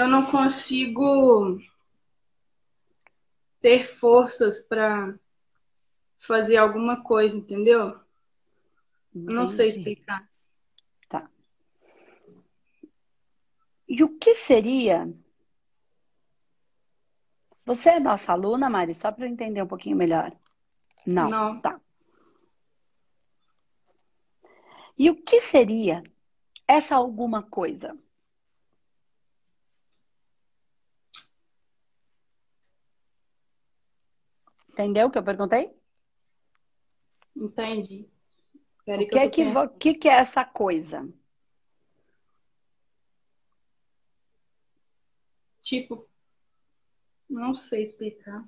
eu 0.00 0.08
não 0.08 0.30
consigo 0.30 1.58
ter 3.60 3.86
forças 3.86 4.58
para 4.60 5.14
fazer 6.18 6.56
alguma 6.56 7.02
coisa, 7.02 7.36
entendeu? 7.36 8.00
Entendi. 9.14 9.34
Não 9.34 9.46
sei 9.46 9.68
explicar. 9.68 10.26
Tá. 11.08 11.28
E 13.86 14.02
o 14.02 14.18
que 14.18 14.34
seria? 14.34 15.12
Você 17.66 17.90
é 17.90 18.00
nossa 18.00 18.32
aluna, 18.32 18.70
Mari? 18.70 18.94
Só 18.94 19.12
para 19.12 19.26
eu 19.26 19.30
entender 19.30 19.62
um 19.62 19.66
pouquinho 19.66 19.96
melhor. 19.96 20.34
Não. 21.06 21.28
Não. 21.28 21.60
Tá. 21.60 21.78
E 24.96 25.10
o 25.10 25.22
que 25.22 25.40
seria 25.40 26.02
essa 26.66 26.96
alguma 26.96 27.42
coisa? 27.42 27.96
Entendeu 34.80 35.08
o 35.08 35.10
que 35.10 35.18
eu 35.18 35.22
perguntei? 35.22 35.76
Entendi. 37.36 38.08
O 38.54 38.84
Peraí 38.86 39.06
que 39.06 39.18
é 39.18 39.24
tô 39.24 39.30
que, 39.30 39.44
pensando. 39.44 39.68
vo- 39.68 39.78
que 39.78 39.94
que 39.94 40.08
é 40.08 40.12
essa 40.14 40.42
coisa? 40.42 41.06
Tipo, 45.60 46.08
não 47.28 47.54
sei 47.54 47.82
explicar. 47.82 48.42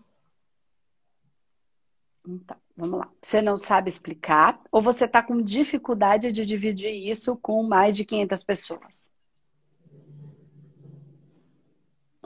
Então, 2.27 2.57
vamos 2.75 2.99
lá. 3.01 3.13
Você 3.21 3.43
não 3.43 3.59
sabe 3.59 3.91
explicar 3.91 4.59
ou 4.71 4.81
você 4.81 5.05
está 5.05 5.23
com 5.23 5.43
dificuldade 5.43 6.33
de 6.33 6.47
dividir 6.47 6.93
isso 7.11 7.37
com 7.37 7.63
mais 7.63 7.95
de 7.95 8.07
500 8.07 8.43
pessoas? 8.43 9.13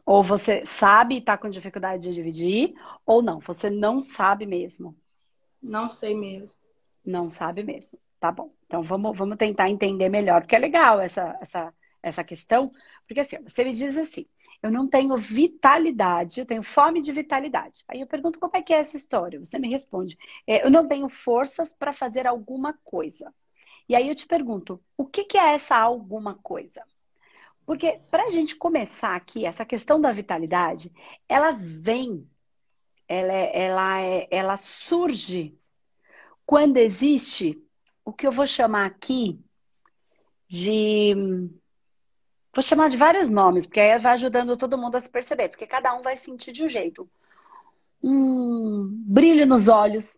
Ou 0.06 0.22
você 0.22 0.64
sabe 0.64 1.16
e 1.16 1.18
está 1.18 1.36
com 1.36 1.48
dificuldade 1.48 2.04
de 2.04 2.14
dividir, 2.14 2.74
ou 3.04 3.20
não, 3.20 3.40
você 3.40 3.68
não 3.68 4.00
sabe 4.00 4.46
mesmo. 4.46 4.96
Não 5.60 5.90
sei 5.90 6.14
mesmo. 6.14 6.56
Não 7.04 7.28
sabe 7.28 7.64
mesmo. 7.64 7.98
Tá 8.20 8.30
bom. 8.30 8.48
Então 8.66 8.84
vamos, 8.84 9.18
vamos 9.18 9.36
tentar 9.36 9.68
entender 9.68 10.08
melhor, 10.08 10.42
porque 10.42 10.54
é 10.54 10.60
legal 10.60 11.00
essa, 11.00 11.36
essa, 11.40 11.74
essa 12.00 12.22
questão. 12.22 12.70
Porque 13.06 13.20
assim, 13.20 13.42
você 13.42 13.64
me 13.64 13.72
diz 13.72 13.98
assim: 13.98 14.26
eu 14.62 14.70
não 14.70 14.88
tenho 14.88 15.16
vitalidade, 15.16 16.40
eu 16.40 16.46
tenho 16.46 16.62
fome 16.62 17.00
de 17.00 17.10
vitalidade. 17.10 17.84
Aí 17.88 18.00
eu 18.00 18.06
pergunto 18.06 18.38
como 18.38 18.56
é 18.56 18.62
que 18.62 18.72
é 18.72 18.78
essa 18.78 18.96
história. 18.96 19.40
Você 19.40 19.58
me 19.58 19.68
responde: 19.68 20.16
é, 20.46 20.64
eu 20.64 20.70
não 20.70 20.86
tenho 20.86 21.08
forças 21.08 21.72
para 21.72 21.92
fazer 21.92 22.28
alguma 22.28 22.72
coisa. 22.84 23.34
E 23.88 23.94
aí 23.94 24.08
eu 24.08 24.14
te 24.14 24.26
pergunto: 24.26 24.80
o 24.96 25.04
que, 25.04 25.24
que 25.24 25.36
é 25.36 25.54
essa 25.54 25.76
alguma 25.76 26.36
coisa? 26.36 26.82
Porque 27.66 28.00
para 28.10 28.26
a 28.26 28.30
gente 28.30 28.54
começar 28.54 29.16
aqui, 29.16 29.44
essa 29.44 29.64
questão 29.64 30.00
da 30.00 30.12
vitalidade, 30.12 30.92
ela 31.28 31.50
vem, 31.50 32.24
ela, 33.08 33.32
é- 33.32 33.64
ela, 33.64 34.00
é- 34.00 34.28
ela 34.30 34.56
surge 34.56 35.58
quando 36.46 36.76
existe 36.76 37.60
o 38.04 38.12
que 38.12 38.24
eu 38.24 38.30
vou 38.30 38.46
chamar 38.46 38.86
aqui 38.86 39.40
de. 40.48 41.12
Vou 42.54 42.62
chamar 42.62 42.88
de 42.88 42.96
vários 42.96 43.28
nomes, 43.28 43.66
porque 43.66 43.80
aí 43.80 43.98
vai 43.98 44.12
ajudando 44.12 44.56
todo 44.56 44.78
mundo 44.78 44.94
a 44.94 45.00
se 45.00 45.10
perceber, 45.10 45.48
porque 45.48 45.66
cada 45.66 45.92
um 45.94 46.02
vai 46.02 46.16
sentir 46.16 46.52
de 46.52 46.62
um 46.64 46.68
jeito. 46.68 47.10
Um 48.02 48.86
brilho 49.04 49.44
nos 49.44 49.68
olhos, 49.68 50.16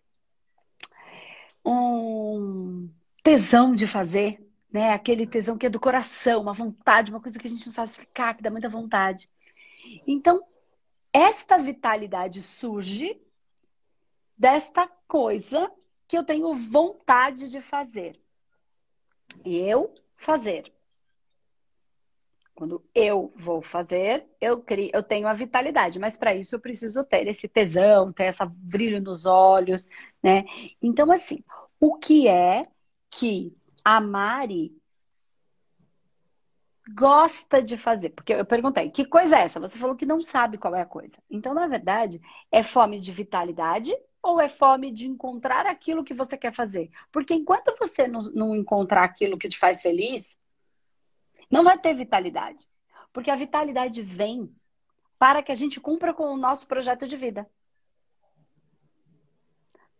um 1.65 2.89
tesão 3.23 3.73
de 3.73 3.87
fazer, 3.87 4.39
né? 4.71 4.93
Aquele 4.93 5.25
tesão 5.25 5.57
que 5.57 5.65
é 5.65 5.69
do 5.69 5.79
coração, 5.79 6.41
uma 6.41 6.53
vontade, 6.53 7.11
uma 7.11 7.21
coisa 7.21 7.39
que 7.39 7.47
a 7.47 7.49
gente 7.49 7.65
não 7.65 7.73
sabe 7.73 7.89
explicar, 7.89 8.35
que 8.35 8.43
dá 8.43 8.51
muita 8.51 8.69
vontade. 8.69 9.27
Então, 10.05 10.43
esta 11.11 11.57
vitalidade 11.57 12.41
surge 12.41 13.19
desta 14.37 14.87
coisa 15.07 15.71
que 16.07 16.17
eu 16.17 16.23
tenho 16.23 16.53
vontade 16.53 17.49
de 17.49 17.61
fazer. 17.61 18.19
Eu 19.43 19.93
fazer. 20.15 20.71
Quando 22.53 22.83
eu 22.93 23.31
vou 23.37 23.61
fazer, 23.61 24.27
eu 24.41 24.61
crio, 24.61 24.91
eu 24.93 25.01
tenho 25.01 25.27
a 25.27 25.33
vitalidade, 25.33 25.97
mas 25.97 26.17
para 26.17 26.35
isso 26.35 26.55
eu 26.55 26.59
preciso 26.59 27.05
ter 27.05 27.25
esse 27.25 27.47
tesão, 27.47 28.11
ter 28.11 28.25
esse 28.25 28.45
brilho 28.45 29.01
nos 29.01 29.25
olhos, 29.25 29.87
né? 30.21 30.43
Então, 30.81 31.09
assim, 31.09 31.41
o 31.79 31.95
que 31.95 32.27
é 32.27 32.67
que 33.09 33.55
a 33.83 33.99
Mari 33.99 34.79
gosta 36.93 37.61
de 37.61 37.77
fazer? 37.77 38.09
Porque 38.09 38.33
eu 38.33 38.45
perguntei, 38.45 38.89
que 38.89 39.05
coisa 39.05 39.37
é 39.37 39.43
essa? 39.43 39.59
Você 39.59 39.77
falou 39.77 39.95
que 39.95 40.05
não 40.05 40.23
sabe 40.23 40.57
qual 40.57 40.75
é 40.75 40.81
a 40.81 40.85
coisa. 40.85 41.21
Então, 41.29 41.53
na 41.53 41.67
verdade, 41.67 42.21
é 42.51 42.63
fome 42.63 42.99
de 42.99 43.11
vitalidade 43.11 43.95
ou 44.21 44.39
é 44.39 44.49
fome 44.49 44.91
de 44.91 45.07
encontrar 45.07 45.65
aquilo 45.65 46.03
que 46.03 46.13
você 46.13 46.37
quer 46.37 46.53
fazer? 46.53 46.89
Porque 47.11 47.33
enquanto 47.33 47.75
você 47.77 48.07
não, 48.07 48.55
encontrar 48.55 49.03
aquilo 49.03 49.37
que 49.37 49.49
te 49.49 49.57
faz 49.57 49.81
feliz, 49.81 50.37
não 51.49 51.63
vai 51.63 51.77
ter 51.77 51.93
vitalidade. 51.93 52.67
Porque 53.13 53.31
a 53.31 53.35
vitalidade 53.35 54.01
vem 54.01 54.53
para 55.17 55.41
que 55.43 55.51
a 55.51 55.55
gente 55.55 55.79
cumpra 55.79 56.13
com 56.13 56.31
o 56.31 56.37
nosso 56.37 56.67
projeto 56.67 57.07
de 57.07 57.17
vida. 57.17 57.49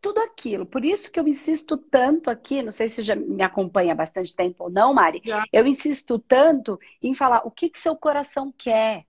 Tudo 0.01 0.19
aquilo. 0.19 0.65
Por 0.65 0.85
isso 0.85 1.11
que 1.11 1.19
eu 1.19 1.27
insisto 1.27 1.77
tanto 1.77 2.29
aqui, 2.29 2.61
não 2.61 2.71
sei 2.71 2.87
se 2.87 3.01
já 3.01 3.15
me 3.15 3.43
acompanha 3.43 3.91
há 3.91 3.95
bastante 3.95 4.35
tempo 4.35 4.65
ou 4.65 4.69
não, 4.69 4.93
Mari. 4.93 5.21
Já. 5.23 5.43
Eu 5.51 5.67
insisto 5.67 6.17
tanto 6.19 6.79
em 7.01 7.13
falar 7.13 7.45
o 7.45 7.51
que, 7.51 7.69
que 7.69 7.79
seu 7.79 7.95
coração 7.95 8.53
quer. 8.57 9.05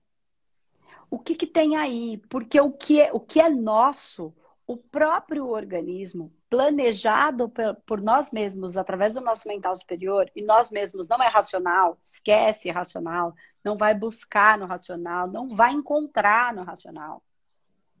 O 1.09 1.19
que, 1.19 1.35
que 1.35 1.47
tem 1.47 1.75
aí? 1.75 2.21
Porque 2.29 2.59
o 2.59 2.71
que 2.71 3.01
é, 3.01 3.11
o 3.11 3.19
que 3.19 3.39
é 3.39 3.49
nosso, 3.49 4.33
o 4.65 4.77
próprio 4.77 5.47
organismo, 5.47 6.33
planejado 6.49 7.49
por, 7.49 7.75
por 7.85 8.01
nós 8.01 8.31
mesmos, 8.31 8.77
através 8.77 9.13
do 9.13 9.21
nosso 9.21 9.47
mental 9.47 9.75
superior, 9.75 10.29
e 10.35 10.43
nós 10.43 10.71
mesmos 10.71 11.07
não 11.07 11.21
é 11.21 11.27
racional, 11.27 11.97
esquece 12.01 12.69
racional, 12.69 13.33
não 13.63 13.77
vai 13.77 13.93
buscar 13.93 14.57
no 14.57 14.65
racional, 14.65 15.27
não 15.27 15.55
vai 15.55 15.73
encontrar 15.73 16.53
no 16.53 16.63
racional. 16.63 17.21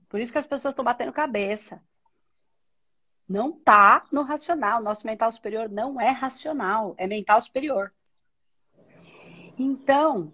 Por 0.07 0.19
isso 0.19 0.31
que 0.31 0.37
as 0.37 0.45
pessoas 0.45 0.73
estão 0.73 0.83
batendo 0.83 1.13
cabeça. 1.13 1.81
Não 3.31 3.53
tá 3.53 4.05
no 4.11 4.23
racional. 4.23 4.83
Nosso 4.83 5.07
mental 5.07 5.31
superior 5.31 5.69
não 5.69 6.01
é 6.01 6.09
racional, 6.09 6.93
é 6.97 7.07
mental 7.07 7.39
superior. 7.39 7.93
Então, 9.57 10.33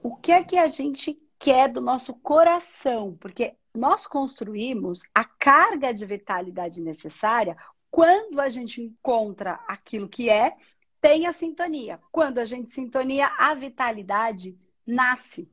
o 0.00 0.14
que 0.14 0.30
é 0.30 0.44
que 0.44 0.56
a 0.56 0.68
gente 0.68 1.20
quer 1.36 1.68
do 1.68 1.80
nosso 1.80 2.14
coração? 2.14 3.16
Porque 3.16 3.56
nós 3.74 4.06
construímos 4.06 5.02
a 5.12 5.24
carga 5.24 5.92
de 5.92 6.06
vitalidade 6.06 6.80
necessária 6.80 7.56
quando 7.90 8.40
a 8.40 8.48
gente 8.48 8.80
encontra 8.80 9.58
aquilo 9.66 10.08
que 10.08 10.30
é, 10.30 10.56
tem 11.00 11.26
a 11.26 11.32
sintonia. 11.32 12.00
Quando 12.12 12.38
a 12.38 12.44
gente 12.44 12.70
sintonia, 12.70 13.32
a 13.36 13.52
vitalidade 13.52 14.56
nasce. 14.86 15.50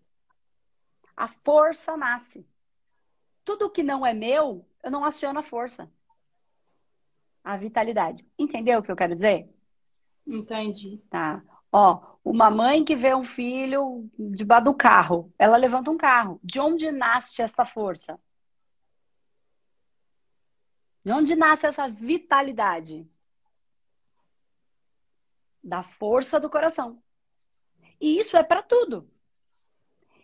A 1.18 1.28
força 1.28 1.97
nasce. 1.97 2.47
Tudo 3.44 3.72
que 3.72 3.81
não 3.81 4.06
é 4.06 4.13
meu, 4.13 4.63
eu 4.84 4.91
não 4.91 5.03
aciono 5.03 5.40
a 5.40 5.44
força. 5.44 5.91
A 7.44 7.57
vitalidade. 7.57 8.27
Entendeu 8.38 8.79
o 8.79 8.83
que 8.83 8.91
eu 8.91 8.95
quero 8.95 9.16
dizer? 9.16 9.50
Entendi. 10.27 11.01
Tá. 11.09 11.41
Ó, 11.72 12.17
uma 12.23 12.50
mãe 12.51 12.83
que 12.83 12.95
vê 12.95 13.16
um 13.16 13.23
filho 13.23 14.09
debaixo 14.17 14.66
do 14.66 14.73
carro, 14.73 15.33
ela 15.38 15.57
levanta 15.57 15.91
um 15.91 15.97
carro. 15.97 16.39
De 16.44 16.59
onde 16.59 16.91
nasce 16.91 17.41
essa 17.41 17.66
força? 17.66 18.19
De 21.03 21.11
onde 21.11 21.35
nasce 21.35 21.66
essa 21.66 21.88
vitalidade? 21.88 23.09
Da 25.63 25.83
força 25.83 26.39
do 26.39 26.50
coração. 26.50 27.01
E 28.00 28.19
isso 28.19 28.38
é 28.38 28.44
para 28.44 28.63
tudo. 28.63 29.09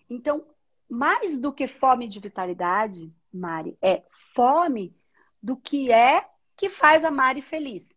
Então, 0.09 0.47
mais 0.89 1.37
do 1.39 1.51
que 1.51 1.67
fome 1.67 2.07
de 2.07 2.19
vitalidade, 2.19 3.11
Mari, 3.33 3.77
é 3.81 4.03
fome 4.33 4.95
do 5.41 5.57
que 5.57 5.91
é 5.91 6.29
que 6.55 6.69
faz 6.69 7.03
a 7.03 7.11
Mari 7.11 7.41
feliz. 7.41 7.87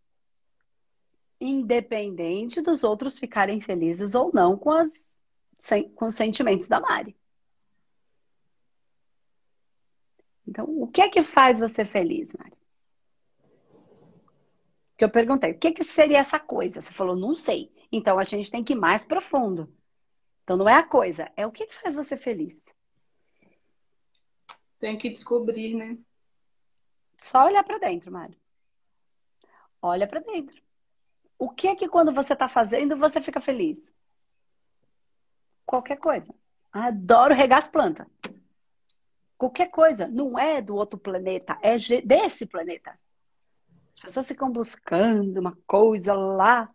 Independente 1.40 2.60
dos 2.60 2.82
outros 2.82 3.18
ficarem 3.18 3.60
felizes 3.60 4.14
ou 4.14 4.30
não 4.32 4.56
com, 4.56 4.70
as, 4.70 5.16
com 5.94 6.06
os 6.06 6.14
sentimentos 6.14 6.68
da 6.68 6.80
Mari. 6.80 7.16
Então, 10.46 10.64
o 10.66 10.86
que 10.88 11.02
é 11.02 11.08
que 11.08 11.22
faz 11.22 11.58
você 11.58 11.84
feliz, 11.84 12.34
Mari? 12.34 12.56
Que 14.96 15.04
eu 15.04 15.10
perguntei, 15.10 15.52
o 15.52 15.58
que, 15.58 15.72
que 15.72 15.84
seria 15.84 16.18
essa 16.18 16.40
coisa? 16.40 16.80
Você 16.80 16.92
falou, 16.92 17.14
não 17.14 17.34
sei. 17.34 17.72
Então 17.92 18.18
a 18.18 18.24
gente 18.24 18.50
tem 18.50 18.64
que 18.64 18.72
ir 18.72 18.76
mais 18.76 19.04
profundo. 19.04 19.72
Então 20.42 20.56
não 20.56 20.68
é 20.68 20.74
a 20.74 20.82
coisa, 20.82 21.30
é 21.36 21.46
o 21.46 21.52
que, 21.52 21.66
que 21.66 21.74
faz 21.74 21.94
você 21.94 22.16
feliz. 22.16 22.56
Tem 24.80 24.96
que 24.96 25.10
descobrir, 25.10 25.74
né? 25.74 25.98
Só 27.16 27.44
olhar 27.44 27.64
para 27.64 27.78
dentro, 27.78 28.10
Mari. 28.10 28.38
Olha 29.80 30.06
para 30.06 30.20
dentro. 30.20 30.60
O 31.38 31.50
que 31.50 31.68
é 31.68 31.76
que 31.76 31.88
quando 31.88 32.12
você 32.12 32.32
está 32.32 32.48
fazendo 32.48 32.96
você 32.96 33.20
fica 33.20 33.40
feliz? 33.40 33.92
Qualquer 35.64 35.98
coisa. 35.98 36.34
Adoro 36.72 37.34
regar 37.34 37.58
as 37.58 37.68
plantas. 37.68 38.06
Qualquer 39.36 39.70
coisa, 39.70 40.08
não 40.08 40.36
é 40.36 40.60
do 40.60 40.74
outro 40.74 40.98
planeta, 40.98 41.56
é 41.62 41.76
desse 42.02 42.44
planeta. 42.44 42.92
As 43.92 44.00
pessoas 44.00 44.26
ficam 44.26 44.50
buscando 44.50 45.38
uma 45.38 45.56
coisa 45.66 46.12
lá. 46.12 46.68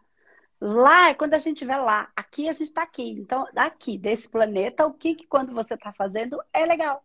Lá 0.62 1.10
é 1.10 1.14
quando 1.14 1.34
a 1.34 1.38
gente 1.38 1.66
vai 1.66 1.82
lá. 1.82 2.10
Aqui 2.16 2.48
a 2.48 2.54
gente 2.54 2.70
está 2.70 2.84
aqui. 2.84 3.12
Então, 3.12 3.46
aqui, 3.56 3.98
desse 3.98 4.30
planeta, 4.30 4.86
o 4.86 4.94
que, 4.94 5.16
que 5.16 5.28
quando 5.28 5.54
você 5.54 5.74
está 5.74 5.92
fazendo 5.92 6.42
é 6.54 6.66
legal. 6.66 7.04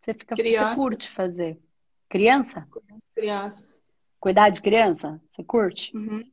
Você, 0.00 0.14
fica, 0.14 0.34
você 0.34 0.74
curte 0.74 1.08
fazer. 1.08 1.60
Criança? 2.10 2.68
Crianças. 3.14 3.80
Cuidar 4.18 4.50
de 4.50 4.60
criança? 4.60 5.22
Você 5.30 5.44
curte? 5.44 5.96
Uhum. 5.96 6.28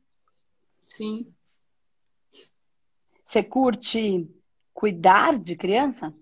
Sim. 0.84 1.32
Você 3.24 3.44
curte 3.44 4.28
cuidar 4.74 5.38
de 5.38 5.54
criança? 5.54 6.12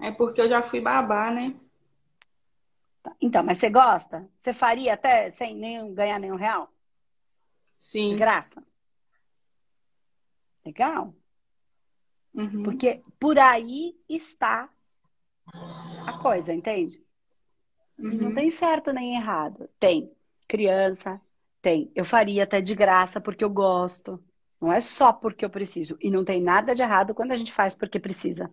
É 0.00 0.12
porque 0.12 0.40
eu 0.40 0.48
já 0.48 0.62
fui 0.62 0.80
babá, 0.80 1.32
né? 1.32 1.58
Então, 3.20 3.42
mas 3.42 3.58
você 3.58 3.68
gosta? 3.68 4.28
Você 4.36 4.52
faria 4.52 4.94
até 4.94 5.32
sem 5.32 5.56
nenhum, 5.56 5.92
ganhar 5.92 6.20
nenhum 6.20 6.36
real? 6.36 6.72
Sim. 7.76 8.10
De 8.10 8.16
graça? 8.16 8.62
Legal. 10.64 11.12
Uhum. 12.32 12.62
Porque 12.62 13.02
por 13.18 13.36
aí 13.36 13.98
está 14.08 14.70
a 16.06 16.18
coisa, 16.18 16.54
entende? 16.54 17.04
Uhum. 17.98 18.16
Não 18.16 18.34
tem 18.34 18.50
certo 18.50 18.92
nem 18.92 19.16
errado. 19.16 19.68
Tem 19.78 20.10
criança, 20.48 21.20
tem. 21.62 21.90
Eu 21.94 22.04
faria 22.04 22.44
até 22.44 22.60
de 22.60 22.74
graça 22.74 23.20
porque 23.20 23.44
eu 23.44 23.50
gosto. 23.50 24.22
Não 24.60 24.72
é 24.72 24.80
só 24.80 25.12
porque 25.12 25.44
eu 25.44 25.50
preciso. 25.50 25.96
E 26.00 26.10
não 26.10 26.24
tem 26.24 26.40
nada 26.42 26.74
de 26.74 26.82
errado 26.82 27.14
quando 27.14 27.32
a 27.32 27.36
gente 27.36 27.52
faz 27.52 27.74
porque 27.74 27.98
precisa. 28.00 28.52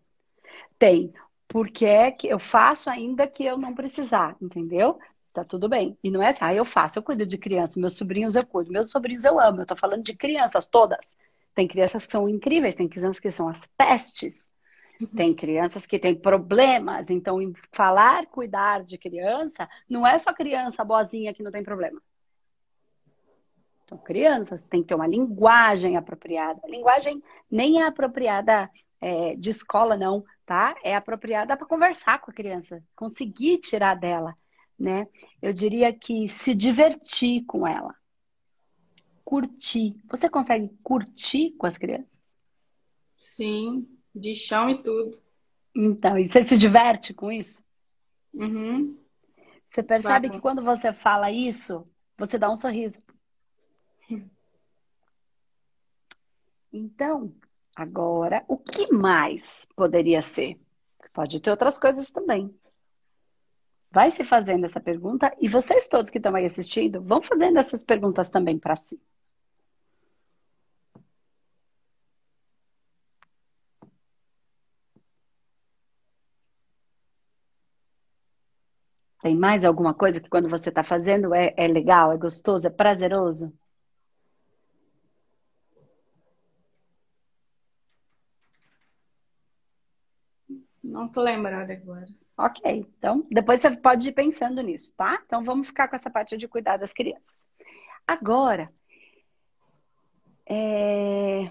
Tem 0.79 1.13
porque 1.47 1.85
é 1.85 2.11
que 2.11 2.27
eu 2.27 2.39
faço 2.39 2.89
ainda 2.89 3.27
que 3.27 3.45
eu 3.45 3.57
não 3.57 3.75
precisar, 3.75 4.35
entendeu? 4.41 4.99
Tá 5.33 5.43
tudo 5.43 5.69
bem. 5.69 5.97
E 6.03 6.09
não 6.11 6.21
é 6.23 6.29
assim, 6.29 6.45
ah, 6.45 6.53
eu 6.55 6.65
faço, 6.65 6.97
eu 6.99 7.03
cuido 7.03 7.25
de 7.27 7.37
crianças, 7.37 7.77
meus 7.77 7.93
sobrinhos 7.93 8.35
eu 8.35 8.45
cuido, 8.45 8.71
meus 8.71 8.89
sobrinhos 8.89 9.25
eu 9.25 9.39
amo. 9.39 9.61
Eu 9.61 9.65
tô 9.65 9.75
falando 9.75 10.03
de 10.03 10.15
crianças 10.15 10.65
todas. 10.67 11.17
Tem 11.55 11.67
crianças 11.67 12.05
que 12.05 12.11
são 12.11 12.27
incríveis, 12.29 12.75
tem 12.75 12.87
crianças 12.87 13.19
que 13.19 13.31
são 13.31 13.47
as 13.49 13.67
pestes. 13.77 14.51
Uhum. 15.01 15.07
Tem 15.07 15.33
crianças 15.33 15.85
que 15.85 15.99
têm 15.99 16.15
problemas, 16.15 17.09
então 17.09 17.39
falar, 17.71 18.25
cuidar 18.27 18.83
de 18.83 18.97
criança, 18.97 19.67
não 19.89 20.05
é 20.05 20.17
só 20.17 20.33
criança 20.33 20.83
boazinha 20.83 21.33
que 21.33 21.43
não 21.43 21.51
tem 21.51 21.63
problema. 21.63 22.01
São 23.87 23.97
crianças, 23.97 24.65
tem 24.65 24.81
que 24.81 24.87
ter 24.87 24.95
uma 24.95 25.07
linguagem 25.07 25.97
apropriada. 25.97 26.59
A 26.63 26.69
linguagem 26.69 27.21
nem 27.49 27.81
é 27.81 27.85
apropriada 27.85 28.69
é, 29.01 29.35
de 29.35 29.49
escola, 29.49 29.97
não, 29.97 30.23
tá? 30.45 30.75
É 30.83 30.95
apropriada 30.95 31.57
para 31.57 31.67
conversar 31.67 32.21
com 32.21 32.31
a 32.31 32.33
criança, 32.33 32.81
conseguir 32.95 33.59
tirar 33.59 33.95
dela, 33.95 34.35
né? 34.79 35.07
Eu 35.41 35.51
diria 35.51 35.91
que 35.93 36.27
se 36.27 36.55
divertir 36.55 37.43
com 37.45 37.67
ela. 37.67 37.93
Curtir. 39.25 39.95
Você 40.09 40.29
consegue 40.29 40.69
curtir 40.81 41.51
com 41.57 41.67
as 41.67 41.77
crianças? 41.77 42.21
Sim, 43.19 43.87
de 44.13 44.35
chão 44.35 44.69
e 44.69 44.81
tudo. 44.81 45.17
Então, 45.75 46.17
e 46.17 46.27
você 46.27 46.43
se 46.43 46.57
diverte 46.57 47.13
com 47.13 47.31
isso? 47.31 47.63
Uhum. 48.33 48.97
Você 49.67 49.81
percebe 49.81 50.29
que 50.29 50.39
quando 50.39 50.63
você 50.63 50.93
fala 50.93 51.31
isso, 51.31 51.83
você 52.17 52.37
dá 52.37 52.49
um 52.49 52.55
sorriso. 52.55 52.99
Então, 56.75 57.31
Agora, 57.75 58.45
o 58.47 58.57
que 58.57 58.91
mais 58.91 59.67
poderia 59.75 60.21
ser? 60.21 60.59
Pode 61.11 61.39
ter 61.39 61.49
outras 61.49 61.77
coisas 61.79 62.11
também. 62.11 62.53
Vai 63.91 64.11
se 64.11 64.23
fazendo 64.23 64.65
essa 64.65 64.79
pergunta 64.79 65.35
e 65.39 65.47
vocês 65.47 65.87
todos 65.87 66.09
que 66.09 66.17
estão 66.17 66.35
aí 66.35 66.45
assistindo 66.45 67.01
vão 67.01 67.21
fazendo 67.21 67.57
essas 67.57 67.83
perguntas 67.83 68.29
também 68.29 68.57
para 68.59 68.75
si. 68.75 68.99
Tem 79.23 79.37
mais 79.37 79.63
alguma 79.63 79.93
coisa 79.93 80.19
que 80.19 80.27
quando 80.27 80.49
você 80.49 80.67
está 80.67 80.83
fazendo 80.83 81.33
é, 81.33 81.53
é 81.55 81.65
legal, 81.65 82.11
é 82.11 82.17
gostoso, 82.17 82.67
é 82.67 82.69
prazeroso? 82.69 83.57
Não 90.83 91.07
tô 91.07 91.21
lembrada 91.21 91.71
agora. 91.71 92.05
Ok, 92.37 92.85
então 92.97 93.25
depois 93.31 93.61
você 93.61 93.71
pode 93.71 94.09
ir 94.09 94.11
pensando 94.11 94.61
nisso, 94.61 94.93
tá? 94.97 95.21
Então 95.25 95.41
vamos 95.41 95.67
ficar 95.67 95.87
com 95.87 95.95
essa 95.95 96.09
parte 96.09 96.35
de 96.35 96.45
cuidar 96.45 96.75
das 96.75 96.91
crianças. 96.91 97.47
Agora, 98.05 98.69
é... 100.45 101.49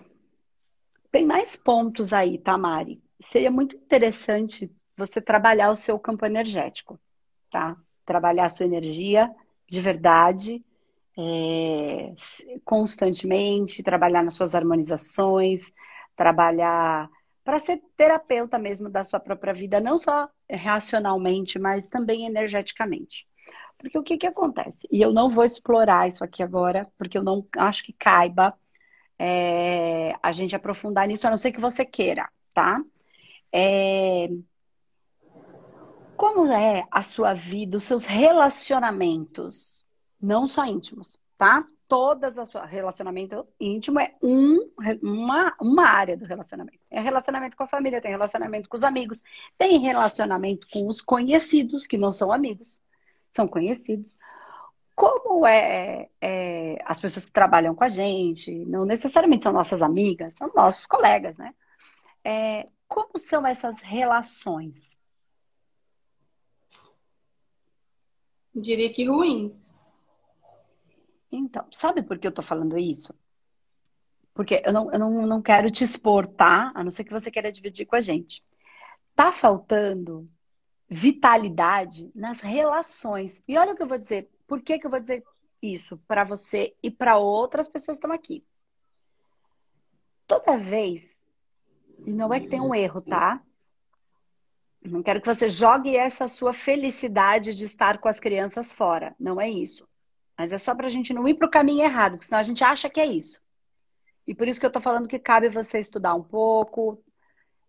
tem 1.11 1.25
mais 1.25 1.57
pontos 1.57 2.13
aí, 2.13 2.37
tá, 2.37 2.59
Mari? 2.59 3.03
Seria 3.19 3.51
muito 3.51 3.77
interessante 3.77 4.71
você 4.95 5.23
trabalhar 5.23 5.71
o 5.71 5.77
seu 5.77 5.99
campo 5.99 6.27
energético, 6.27 7.01
tá? 7.53 7.77
Trabalhar 8.05 8.47
a 8.47 8.49
sua 8.49 8.67
energia 8.67 9.31
de 9.69 9.81
verdade, 9.81 10.65
é... 11.17 12.13
constantemente, 12.65 13.83
trabalhar 13.83 14.23
nas 14.25 14.35
suas 14.35 14.55
harmonizações, 14.55 15.73
trabalhar 16.17 17.09
para 17.45 17.59
ser 17.59 17.83
terapeuta 17.97 18.59
mesmo 18.59 18.89
da 18.89 19.05
sua 19.05 19.21
própria 19.21 19.53
vida, 19.53 19.81
não 19.81 19.99
só 19.99 20.29
racionalmente, 20.51 21.59
mas 21.59 21.89
também 21.89 22.27
energeticamente. 22.27 23.27
Porque 23.79 23.99
o 23.99 24.03
que, 24.03 24.17
que 24.17 24.27
acontece? 24.27 24.87
E 24.93 25.03
eu 25.03 25.13
não 25.13 25.31
vou 25.31 25.45
explorar 25.45 26.09
isso 26.09 26.23
aqui 26.23 26.43
agora, 26.43 26.87
porque 26.97 27.19
eu 27.19 27.23
não 27.23 27.47
acho 27.57 27.83
que 27.85 27.93
caiba 27.93 28.55
é, 29.19 30.15
a 30.23 30.33
gente 30.33 30.55
aprofundar 30.55 31.07
nisso, 31.09 31.27
a 31.27 31.31
não 31.31 31.39
ser 31.39 31.53
que 31.53 31.61
você 31.61 31.85
queira, 31.85 32.29
tá? 32.55 32.81
É, 33.53 34.29
como 36.23 36.53
é 36.53 36.87
a 36.89 37.03
sua 37.03 37.35
vida, 37.35 37.77
os 37.77 37.83
seus 37.83 38.07
relacionamentos, 38.07 39.85
não 40.21 40.47
só 40.47 40.65
íntimos, 40.65 41.19
tá? 41.37 41.67
todas 41.89 42.39
as 42.39 42.49
suas 42.49 42.71
relacionamento 42.71 43.45
íntimo 43.59 43.99
é 43.99 44.15
um, 44.23 44.71
uma, 45.03 45.53
uma 45.61 45.85
área 45.85 46.17
do 46.17 46.25
relacionamento. 46.25 46.79
É 46.89 47.01
relacionamento 47.01 47.57
com 47.57 47.65
a 47.65 47.67
família, 47.67 48.01
tem 48.01 48.13
relacionamento 48.13 48.71
com 48.71 48.77
os 48.77 48.85
amigos, 48.85 49.21
tem 49.59 49.81
relacionamento 49.81 50.69
com 50.71 50.87
os 50.87 51.01
conhecidos, 51.01 51.89
que 51.89 51.99
não 51.99 52.13
são 52.13 52.31
amigos, 52.31 52.81
são 53.29 53.49
conhecidos. 53.49 54.17
Como 54.95 55.45
é, 55.45 56.09
é 56.21 56.79
as 56.85 57.01
pessoas 57.01 57.27
que 57.27 57.33
trabalham 57.33 57.75
com 57.75 57.83
a 57.83 57.89
gente, 57.89 58.65
não 58.67 58.85
necessariamente 58.85 59.43
são 59.43 59.53
nossas 59.53 59.83
amigas, 59.83 60.35
são 60.35 60.53
nossos 60.55 60.87
colegas, 60.87 61.37
né? 61.37 61.53
É, 62.25 62.69
como 62.87 63.19
são 63.19 63.45
essas 63.45 63.81
relações? 63.81 65.02
Diria 68.55 68.93
que 68.93 69.05
ruins. 69.05 69.73
Então, 71.31 71.67
sabe 71.73 72.03
por 72.03 72.19
que 72.19 72.27
eu 72.27 72.33
tô 72.33 72.43
falando 72.43 72.79
isso? 72.79 73.15
Porque 74.35 74.63
eu 74.65 74.73
não, 74.73 74.93
eu 74.93 74.99
não, 74.99 75.27
não 75.27 75.43
quero 75.43 75.71
te 75.71 75.85
expor, 75.85 76.27
tá? 76.27 76.73
A 76.75 76.85
não 76.85 76.91
ser 76.91 77.05
que 77.05 77.13
você 77.13 77.31
queira 77.31 77.53
dividir 77.53 77.87
com 77.87 77.97
a 77.97 78.01
gente. 78.01 78.45
Tá 79.15 79.33
faltando 79.33 80.29
vitalidade 80.89 82.11
nas 82.15 82.41
relações. 82.41 83.43
E 83.49 83.57
olha 83.57 83.73
o 83.73 83.77
que 83.77 83.83
eu 83.83 83.89
vou 83.89 83.99
dizer. 83.99 84.29
Por 84.47 84.61
que, 84.61 84.79
que 84.79 84.87
eu 84.87 84.91
vou 84.91 85.01
dizer 85.01 85.25
isso 85.63 85.97
para 86.07 86.25
você 86.25 86.75
e 86.83 86.91
para 86.91 87.17
outras 87.17 87.69
pessoas 87.69 87.97
que 87.97 88.05
estão 88.05 88.13
aqui? 88.15 88.45
Toda 90.27 90.59
vez, 90.59 91.17
e 92.07 92.13
não 92.13 92.33
é 92.33 92.41
que 92.41 92.49
tem 92.49 92.61
um 92.61 92.75
erro, 92.75 93.01
tá? 93.01 93.43
Não 94.85 95.03
quero 95.03 95.21
que 95.21 95.27
você 95.27 95.49
jogue 95.49 95.97
essa 95.97 96.27
sua 96.27 96.53
felicidade 96.53 97.55
de 97.55 97.65
estar 97.65 97.99
com 97.99 98.09
as 98.09 98.19
crianças 98.19 98.73
fora. 98.73 99.15
Não 99.19 99.41
é 99.41 99.49
isso. 99.49 99.89
Mas 100.37 100.53
é 100.53 100.59
só 100.59 100.75
para 100.75 100.87
a 100.87 100.91
gente 100.91 101.15
não 101.15 101.27
ir 101.29 101.35
para 101.35 101.47
o 101.47 101.51
caminho 101.51 101.85
errado, 101.85 102.13
porque 102.13 102.27
senão 102.27 102.41
a 102.41 102.45
gente 102.45 102.65
acha 102.65 102.91
que 102.91 103.01
é 103.01 103.07
isso. 103.07 103.41
E 104.27 104.35
por 104.35 104.49
isso 104.49 104.59
que 104.59 104.67
eu 104.67 104.69
estou 104.69 104.83
falando 104.83 105.09
que 105.09 105.19
cabe 105.19 105.49
você 105.49 105.79
estudar 105.79 106.15
um 106.15 106.23
pouco, 106.23 107.03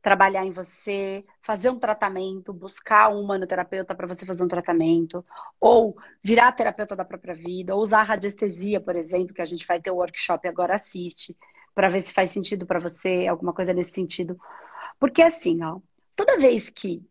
trabalhar 0.01 0.46
em 0.46 0.51
você, 0.51 1.24
fazer 1.41 1.70
um 1.70 1.79
tratamento, 1.79 2.51
buscar 2.51 3.10
um 3.10 3.22
humanoterapeuta 3.22 3.96
para 3.96 4.08
você 4.08 4.25
fazer 4.25 4.43
um 4.43 4.48
tratamento, 4.48 5.25
ou 5.60 5.96
virar 6.22 6.51
terapeuta 6.51 6.96
da 6.96 7.05
própria 7.05 7.34
vida, 7.34 7.74
ou 7.74 7.82
usar 7.82 8.03
radiestesia, 8.03 8.82
por 8.82 8.96
exemplo, 8.96 9.34
que 9.34 9.41
a 9.41 9.46
gente 9.46 9.65
vai 9.65 9.79
ter 9.79 9.91
o 9.91 9.96
workshop 9.96 10.48
agora 10.48 10.75
assiste, 10.75 11.36
para 11.74 11.89
ver 11.89 12.01
se 12.01 12.13
faz 12.13 12.32
sentido 12.32 12.65
para 12.65 12.79
você, 12.79 13.27
alguma 13.27 13.53
coisa 13.53 13.74
nesse 13.74 13.91
sentido. 13.91 14.38
Porque 15.00 15.22
assim, 15.22 15.63
ó, 15.63 15.79
toda 16.15 16.38
vez 16.38 16.70
que 16.70 17.05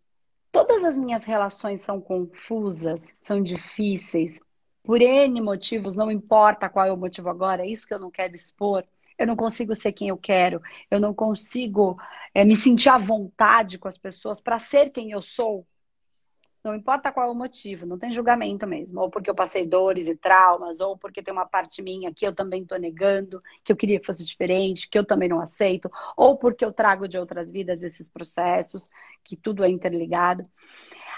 todas 0.50 0.84
as 0.84 0.96
minhas 0.96 1.24
relações 1.24 1.80
são 1.80 2.00
confusas, 2.00 3.14
são 3.20 3.42
difíceis, 3.42 4.40
por 4.82 5.00
N 5.00 5.40
motivos, 5.40 5.96
não 5.96 6.10
importa 6.10 6.68
qual 6.68 6.86
é 6.86 6.92
o 6.92 6.96
motivo 6.96 7.28
agora, 7.28 7.62
é 7.62 7.68
isso 7.68 7.86
que 7.86 7.94
eu 7.94 8.00
não 8.00 8.10
quero 8.10 8.34
expor. 8.34 8.84
eu 9.18 9.26
não 9.26 9.36
consigo 9.36 9.74
ser 9.74 9.92
quem 9.92 10.08
eu 10.08 10.16
quero, 10.18 10.60
eu 10.90 10.98
não 10.98 11.14
consigo 11.14 11.96
é, 12.34 12.44
me 12.44 12.56
sentir 12.56 12.88
à 12.88 12.98
vontade 12.98 13.78
com 13.78 13.86
as 13.88 13.98
pessoas 13.98 14.40
para 14.40 14.58
ser 14.58 14.90
quem 14.90 15.12
eu 15.12 15.22
sou, 15.22 15.66
não 16.64 16.74
importa 16.74 17.10
qual 17.10 17.28
é 17.28 17.32
o 17.32 17.34
motivo, 17.34 17.84
não 17.84 17.98
tem 17.98 18.12
julgamento 18.12 18.66
mesmo. 18.66 19.00
Ou 19.00 19.10
porque 19.10 19.28
eu 19.28 19.34
passei 19.34 19.66
dores 19.66 20.08
e 20.08 20.14
traumas, 20.16 20.80
ou 20.80 20.96
porque 20.96 21.22
tem 21.22 21.32
uma 21.32 21.46
parte 21.46 21.82
minha 21.82 22.12
que 22.14 22.24
eu 22.24 22.34
também 22.34 22.62
estou 22.62 22.78
negando, 22.78 23.40
que 23.64 23.72
eu 23.72 23.76
queria 23.76 23.98
que 23.98 24.06
fosse 24.06 24.24
diferente, 24.24 24.88
que 24.88 24.96
eu 24.98 25.04
também 25.04 25.28
não 25.28 25.40
aceito, 25.40 25.90
ou 26.16 26.36
porque 26.38 26.64
eu 26.64 26.72
trago 26.72 27.08
de 27.08 27.18
outras 27.18 27.50
vidas 27.50 27.82
esses 27.82 28.08
processos, 28.08 28.88
que 29.24 29.36
tudo 29.36 29.64
é 29.64 29.68
interligado. 29.68 30.48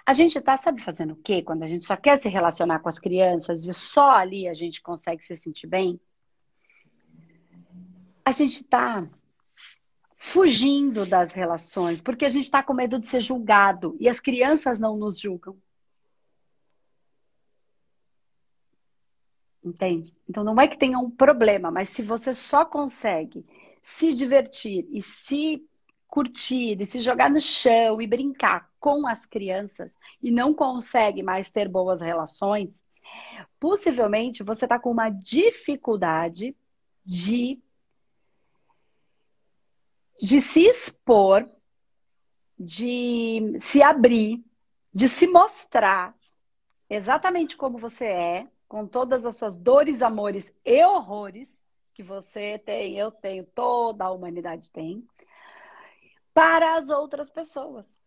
A 0.06 0.12
gente 0.12 0.38
está, 0.38 0.56
sabe, 0.56 0.82
fazendo 0.82 1.12
o 1.12 1.16
quê? 1.16 1.42
Quando 1.42 1.62
a 1.62 1.66
gente 1.66 1.84
só 1.84 1.96
quer 1.96 2.16
se 2.18 2.28
relacionar 2.28 2.80
com 2.80 2.88
as 2.88 2.98
crianças 2.98 3.66
e 3.66 3.74
só 3.74 4.10
ali 4.10 4.48
a 4.48 4.54
gente 4.54 4.82
consegue 4.82 5.22
se 5.22 5.36
sentir 5.36 5.66
bem? 5.66 6.00
A 8.24 8.32
gente 8.32 8.62
está 8.62 9.06
fugindo 10.24 11.04
das 11.04 11.32
relações, 11.34 12.00
porque 12.00 12.24
a 12.24 12.28
gente 12.30 12.44
está 12.44 12.62
com 12.62 12.72
medo 12.72 12.98
de 12.98 13.06
ser 13.06 13.20
julgado 13.20 13.94
e 14.00 14.08
as 14.08 14.18
crianças 14.18 14.80
não 14.80 14.96
nos 14.96 15.20
julgam. 15.20 15.54
Entende? 19.62 20.14
Então 20.28 20.42
não 20.42 20.58
é 20.58 20.66
que 20.66 20.78
tenha 20.78 20.98
um 20.98 21.10
problema, 21.10 21.70
mas 21.70 21.90
se 21.90 22.02
você 22.02 22.32
só 22.32 22.64
consegue 22.64 23.44
se 23.82 24.12
divertir 24.14 24.88
e 24.90 25.02
se 25.02 25.62
curtir 26.08 26.80
e 26.80 26.86
se 26.86 27.00
jogar 27.00 27.30
no 27.30 27.40
chão 27.40 28.00
e 28.00 28.06
brincar 28.06 28.70
com 28.80 29.06
as 29.06 29.26
crianças 29.26 29.94
e 30.22 30.30
não 30.30 30.54
consegue 30.54 31.22
mais 31.22 31.52
ter 31.52 31.68
boas 31.68 32.00
relações, 32.00 32.82
possivelmente 33.60 34.42
você 34.42 34.64
está 34.64 34.78
com 34.78 34.90
uma 34.90 35.10
dificuldade 35.10 36.56
de 37.04 37.62
de 40.20 40.40
se 40.40 40.66
expor, 40.66 41.48
de 42.58 43.58
se 43.60 43.82
abrir, 43.82 44.44
de 44.92 45.08
se 45.08 45.26
mostrar 45.26 46.16
exatamente 46.88 47.56
como 47.56 47.78
você 47.78 48.06
é, 48.06 48.48
com 48.68 48.86
todas 48.86 49.26
as 49.26 49.36
suas 49.36 49.56
dores, 49.56 50.02
amores 50.02 50.52
e 50.64 50.84
horrores 50.84 51.64
que 51.92 52.02
você 52.02 52.58
tem, 52.58 52.96
eu 52.96 53.10
tenho, 53.10 53.44
toda 53.44 54.04
a 54.04 54.10
humanidade 54.10 54.70
tem, 54.72 55.06
para 56.32 56.76
as 56.76 56.90
outras 56.90 57.30
pessoas. 57.30 58.00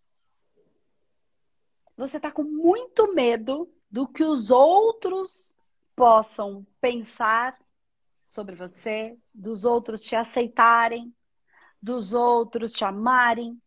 Você 1.96 2.18
está 2.18 2.32
com 2.32 2.44
muito 2.44 3.14
medo 3.14 3.72
do 3.90 4.08
que 4.08 4.24
os 4.24 4.52
outros 4.52 5.54
possam 5.96 6.68
pensar 6.80 7.58
sobre 8.26 8.56
você, 8.56 9.18
dos 9.34 9.64
outros 9.64 10.04
te 10.04 10.16
aceitarem, 10.16 11.16
dos 11.88 12.14
outros 12.14 12.74
te 12.74 12.84
amarem. 12.84 13.58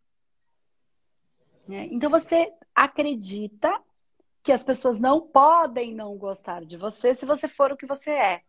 Né? 1.67 1.89
Então 1.91 2.11
você 2.11 2.53
acredita 2.75 3.81
que 4.43 4.53
as 4.53 4.63
pessoas 4.63 4.99
não 4.99 5.23
podem 5.23 5.95
não 5.95 6.17
gostar 6.19 6.65
de 6.67 6.77
você 6.77 7.15
se 7.15 7.25
você 7.25 7.49
for 7.49 7.73
o 7.73 7.77
que 7.77 7.87
você 7.87 8.11
é. 8.11 8.43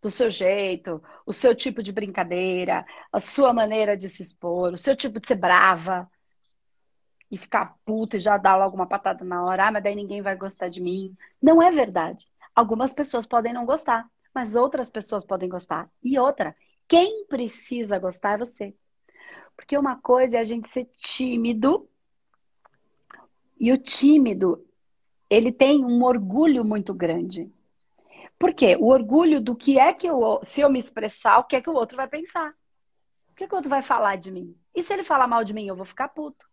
Do 0.00 0.10
seu 0.10 0.28
jeito, 0.28 1.00
o 1.24 1.32
seu 1.32 1.54
tipo 1.54 1.80
de 1.80 1.92
brincadeira, 1.92 2.84
a 3.12 3.20
sua 3.20 3.52
maneira 3.52 3.96
de 3.96 4.08
se 4.08 4.20
expor, 4.20 4.72
o 4.72 4.76
seu 4.76 4.96
tipo 4.96 5.20
de 5.20 5.28
ser 5.28 5.36
brava 5.36 6.10
e 7.30 7.38
ficar 7.38 7.76
puta 7.84 8.16
e 8.16 8.20
já 8.20 8.36
dar 8.36 8.56
logo 8.56 8.74
uma 8.74 8.88
patada 8.88 9.24
na 9.24 9.44
hora, 9.44 9.68
ah, 9.68 9.70
mas 9.70 9.84
daí 9.84 9.94
ninguém 9.94 10.20
vai 10.20 10.34
gostar 10.34 10.68
de 10.68 10.80
mim. 10.80 11.16
Não 11.40 11.62
é 11.62 11.70
verdade. 11.70 12.26
Algumas 12.52 12.92
pessoas 12.92 13.24
podem 13.24 13.52
não 13.52 13.64
gostar, 13.64 14.10
mas 14.34 14.56
outras 14.56 14.90
pessoas 14.90 15.24
podem 15.24 15.48
gostar. 15.48 15.88
E 16.02 16.18
outra, 16.18 16.56
quem 16.88 17.24
precisa 17.26 18.00
gostar 18.00 18.32
é 18.32 18.38
você. 18.38 18.74
Porque 19.62 19.78
uma 19.78 19.96
coisa 19.96 20.38
é 20.38 20.40
a 20.40 20.44
gente 20.44 20.68
ser 20.68 20.90
tímido, 20.96 21.88
e 23.60 23.70
o 23.70 23.78
tímido, 23.78 24.66
ele 25.30 25.52
tem 25.52 25.84
um 25.84 26.02
orgulho 26.02 26.64
muito 26.64 26.92
grande. 26.92 27.48
Por 28.36 28.52
quê? 28.52 28.76
O 28.76 28.88
orgulho 28.88 29.40
do 29.40 29.54
que 29.54 29.78
é 29.78 29.94
que 29.94 30.08
eu, 30.08 30.40
se 30.42 30.62
eu 30.62 30.68
me 30.68 30.80
expressar, 30.80 31.38
o 31.38 31.44
que 31.44 31.54
é 31.54 31.62
que 31.62 31.70
o 31.70 31.74
outro 31.74 31.96
vai 31.96 32.08
pensar? 32.08 32.52
O 33.30 33.34
que, 33.36 33.44
é 33.44 33.46
que 33.46 33.54
o 33.54 33.56
outro 33.56 33.70
vai 33.70 33.82
falar 33.82 34.16
de 34.16 34.32
mim? 34.32 34.52
E 34.74 34.82
se 34.82 34.92
ele 34.92 35.04
falar 35.04 35.28
mal 35.28 35.44
de 35.44 35.54
mim, 35.54 35.68
eu 35.68 35.76
vou 35.76 35.86
ficar 35.86 36.08
puto, 36.08 36.50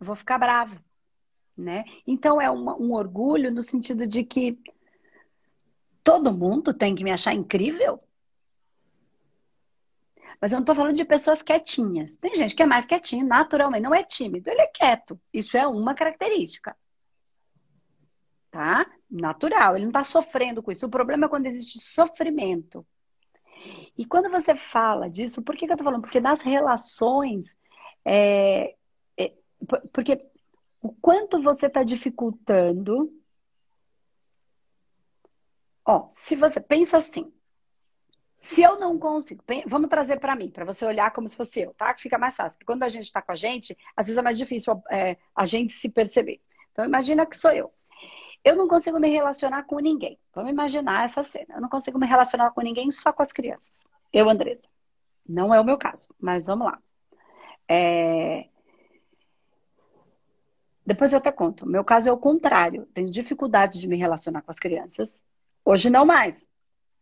eu 0.00 0.06
vou 0.06 0.16
ficar 0.16 0.38
bravo, 0.38 0.82
né? 1.54 1.84
Então 2.06 2.40
é 2.40 2.50
uma, 2.50 2.74
um 2.76 2.94
orgulho 2.94 3.52
no 3.52 3.62
sentido 3.62 4.06
de 4.06 4.24
que 4.24 4.58
todo 6.02 6.32
mundo 6.32 6.72
tem 6.72 6.94
que 6.94 7.04
me 7.04 7.12
achar 7.12 7.34
incrível. 7.34 7.98
Mas 10.40 10.52
eu 10.52 10.56
não 10.56 10.62
estou 10.62 10.74
falando 10.74 10.96
de 10.96 11.04
pessoas 11.04 11.42
quietinhas. 11.42 12.14
Tem 12.16 12.34
gente 12.34 12.54
que 12.54 12.62
é 12.62 12.66
mais 12.66 12.86
quietinho, 12.86 13.26
naturalmente, 13.26 13.82
não 13.82 13.94
é 13.94 14.04
tímido, 14.04 14.48
ele 14.50 14.60
é 14.60 14.66
quieto. 14.68 15.20
Isso 15.32 15.56
é 15.56 15.66
uma 15.66 15.94
característica. 15.94 16.76
Tá? 18.50 18.86
Natural, 19.10 19.74
ele 19.74 19.84
não 19.84 19.90
está 19.90 20.04
sofrendo 20.04 20.62
com 20.62 20.70
isso. 20.70 20.86
O 20.86 20.90
problema 20.90 21.26
é 21.26 21.28
quando 21.28 21.46
existe 21.46 21.80
sofrimento. 21.80 22.86
E 23.96 24.04
quando 24.04 24.30
você 24.30 24.54
fala 24.54 25.10
disso, 25.10 25.42
por 25.42 25.56
que, 25.56 25.66
que 25.66 25.72
eu 25.72 25.74
estou 25.74 25.84
falando? 25.84 26.02
Porque 26.02 26.20
nas 26.20 26.42
relações, 26.42 27.56
é, 28.04 28.76
é, 29.16 29.32
porque 29.92 30.30
o 30.80 30.92
quanto 30.92 31.42
você 31.42 31.66
está 31.66 31.82
dificultando. 31.82 33.12
Ó, 35.84 36.06
se 36.10 36.36
você 36.36 36.60
pensa 36.60 36.98
assim, 36.98 37.32
se 38.38 38.62
eu 38.62 38.78
não 38.78 38.96
consigo, 38.96 39.42
vamos 39.66 39.90
trazer 39.90 40.20
para 40.20 40.36
mim, 40.36 40.48
para 40.48 40.64
você 40.64 40.86
olhar 40.86 41.12
como 41.12 41.26
se 41.28 41.34
fosse 41.34 41.60
eu, 41.60 41.74
tá? 41.74 41.92
Que 41.92 42.02
fica 42.02 42.16
mais 42.16 42.36
fácil. 42.36 42.56
Porque 42.56 42.72
quando 42.72 42.84
a 42.84 42.88
gente 42.88 43.06
está 43.06 43.20
com 43.20 43.32
a 43.32 43.34
gente, 43.34 43.76
às 43.96 44.06
vezes 44.06 44.16
é 44.16 44.22
mais 44.22 44.38
difícil 44.38 44.80
é, 44.88 45.16
a 45.34 45.44
gente 45.44 45.74
se 45.74 45.88
perceber. 45.88 46.40
Então, 46.70 46.84
imagina 46.84 47.26
que 47.26 47.36
sou 47.36 47.50
eu. 47.50 47.74
Eu 48.44 48.54
não 48.54 48.68
consigo 48.68 49.00
me 49.00 49.08
relacionar 49.08 49.64
com 49.64 49.80
ninguém. 49.80 50.16
Vamos 50.32 50.52
imaginar 50.52 51.04
essa 51.04 51.20
cena. 51.24 51.56
Eu 51.56 51.60
não 51.60 51.68
consigo 51.68 51.98
me 51.98 52.06
relacionar 52.06 52.52
com 52.52 52.60
ninguém, 52.60 52.92
só 52.92 53.12
com 53.12 53.22
as 53.22 53.32
crianças. 53.32 53.84
Eu, 54.12 54.30
Andresa. 54.30 54.68
Não 55.28 55.52
é 55.52 55.60
o 55.60 55.64
meu 55.64 55.76
caso, 55.76 56.14
mas 56.20 56.46
vamos 56.46 56.68
lá. 56.68 56.78
É... 57.68 58.48
Depois 60.86 61.12
eu 61.12 61.18
até 61.18 61.32
conto. 61.32 61.66
Meu 61.66 61.84
caso 61.84 62.08
é 62.08 62.12
o 62.12 62.16
contrário. 62.16 62.86
Tenho 62.94 63.10
dificuldade 63.10 63.80
de 63.80 63.88
me 63.88 63.96
relacionar 63.96 64.42
com 64.42 64.50
as 64.52 64.60
crianças. 64.60 65.24
Hoje 65.64 65.90
não 65.90 66.06
mais, 66.06 66.46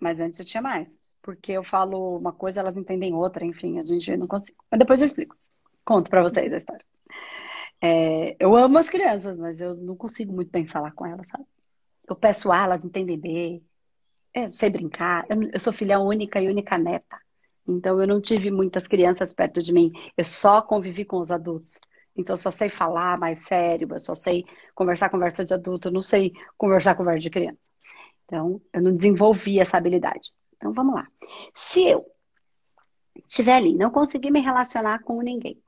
mas 0.01 0.19
antes 0.19 0.39
eu 0.39 0.45
tinha 0.45 0.63
mais 0.63 1.06
porque 1.27 1.51
eu 1.51 1.65
falo 1.65 2.17
uma 2.17 2.33
coisa, 2.33 2.61
elas 2.61 2.77
entendem 2.77 3.13
outra, 3.13 3.45
enfim, 3.45 3.81
a 3.81 3.83
gente 3.83 4.17
não 4.17 4.29
consegue. 4.29 4.57
Mas 4.71 4.79
depois 4.79 5.01
eu 5.01 5.07
explico. 5.07 5.37
Conto 5.85 6.09
para 6.09 6.23
vocês 6.23 6.53
a 6.53 6.57
história. 6.57 6.87
É, 7.83 8.37
eu 8.39 8.57
amo 8.57 8.79
as 8.79 8.89
crianças, 8.89 9.37
mas 9.37 9.61
eu 9.61 9.75
não 9.75 9.97
consigo 9.97 10.33
muito 10.33 10.53
bem 10.53 10.69
falar 10.69 10.93
com 10.93 11.05
elas, 11.05 11.27
sabe? 11.27 11.45
Eu 12.09 12.15
peço 12.15 12.53
a 12.53 12.63
elas 12.63 12.85
entendem 12.85 13.19
bem. 13.19 13.67
É, 14.33 14.47
eu 14.47 14.53
sei 14.53 14.71
brincar. 14.71 15.27
Eu, 15.29 15.51
eu 15.53 15.59
sou 15.59 15.73
filha 15.73 15.99
única 15.99 16.41
e 16.41 16.49
única 16.49 16.79
neta. 16.79 17.19
Então 17.67 18.01
eu 18.01 18.07
não 18.07 18.21
tive 18.21 18.53
muitas 18.53 18.87
crianças 18.87 19.33
perto 19.33 19.61
de 19.61 19.73
mim. 19.73 19.93
Eu 20.17 20.25
só 20.25 20.63
convivi 20.63 21.05
com 21.05 21.19
os 21.19 21.33
adultos. 21.33 21.81
Então 22.17 22.35
eu 22.35 22.39
só 22.39 22.53
sei 22.53 22.69
falar 22.69 23.19
mais 23.19 23.41
sério, 23.41 23.89
eu 23.91 23.99
só 23.99 24.15
sei 24.15 24.45
conversar 24.77 25.11
conversa 25.11 25.45
de 25.45 25.53
adulto, 25.53 25.89
eu 25.89 25.93
não 25.93 26.03
sei 26.03 26.33
conversar 26.57 26.95
conversa 26.95 27.21
de 27.21 27.31
criança. 27.31 27.59
Então 28.25 28.63
eu 28.73 28.81
não 28.81 28.93
desenvolvi 28.95 29.59
essa 29.59 29.77
habilidade. 29.77 30.33
Então 30.57 30.73
vamos 30.73 30.95
lá. 30.95 31.07
Se 31.55 31.87
eu 31.87 32.07
estiver 33.29 33.55
ali, 33.55 33.75
não 33.75 33.91
conseguir 33.91 34.31
me 34.31 34.41
relacionar 34.41 35.03
com 35.03 35.21
ninguém, 35.23 35.61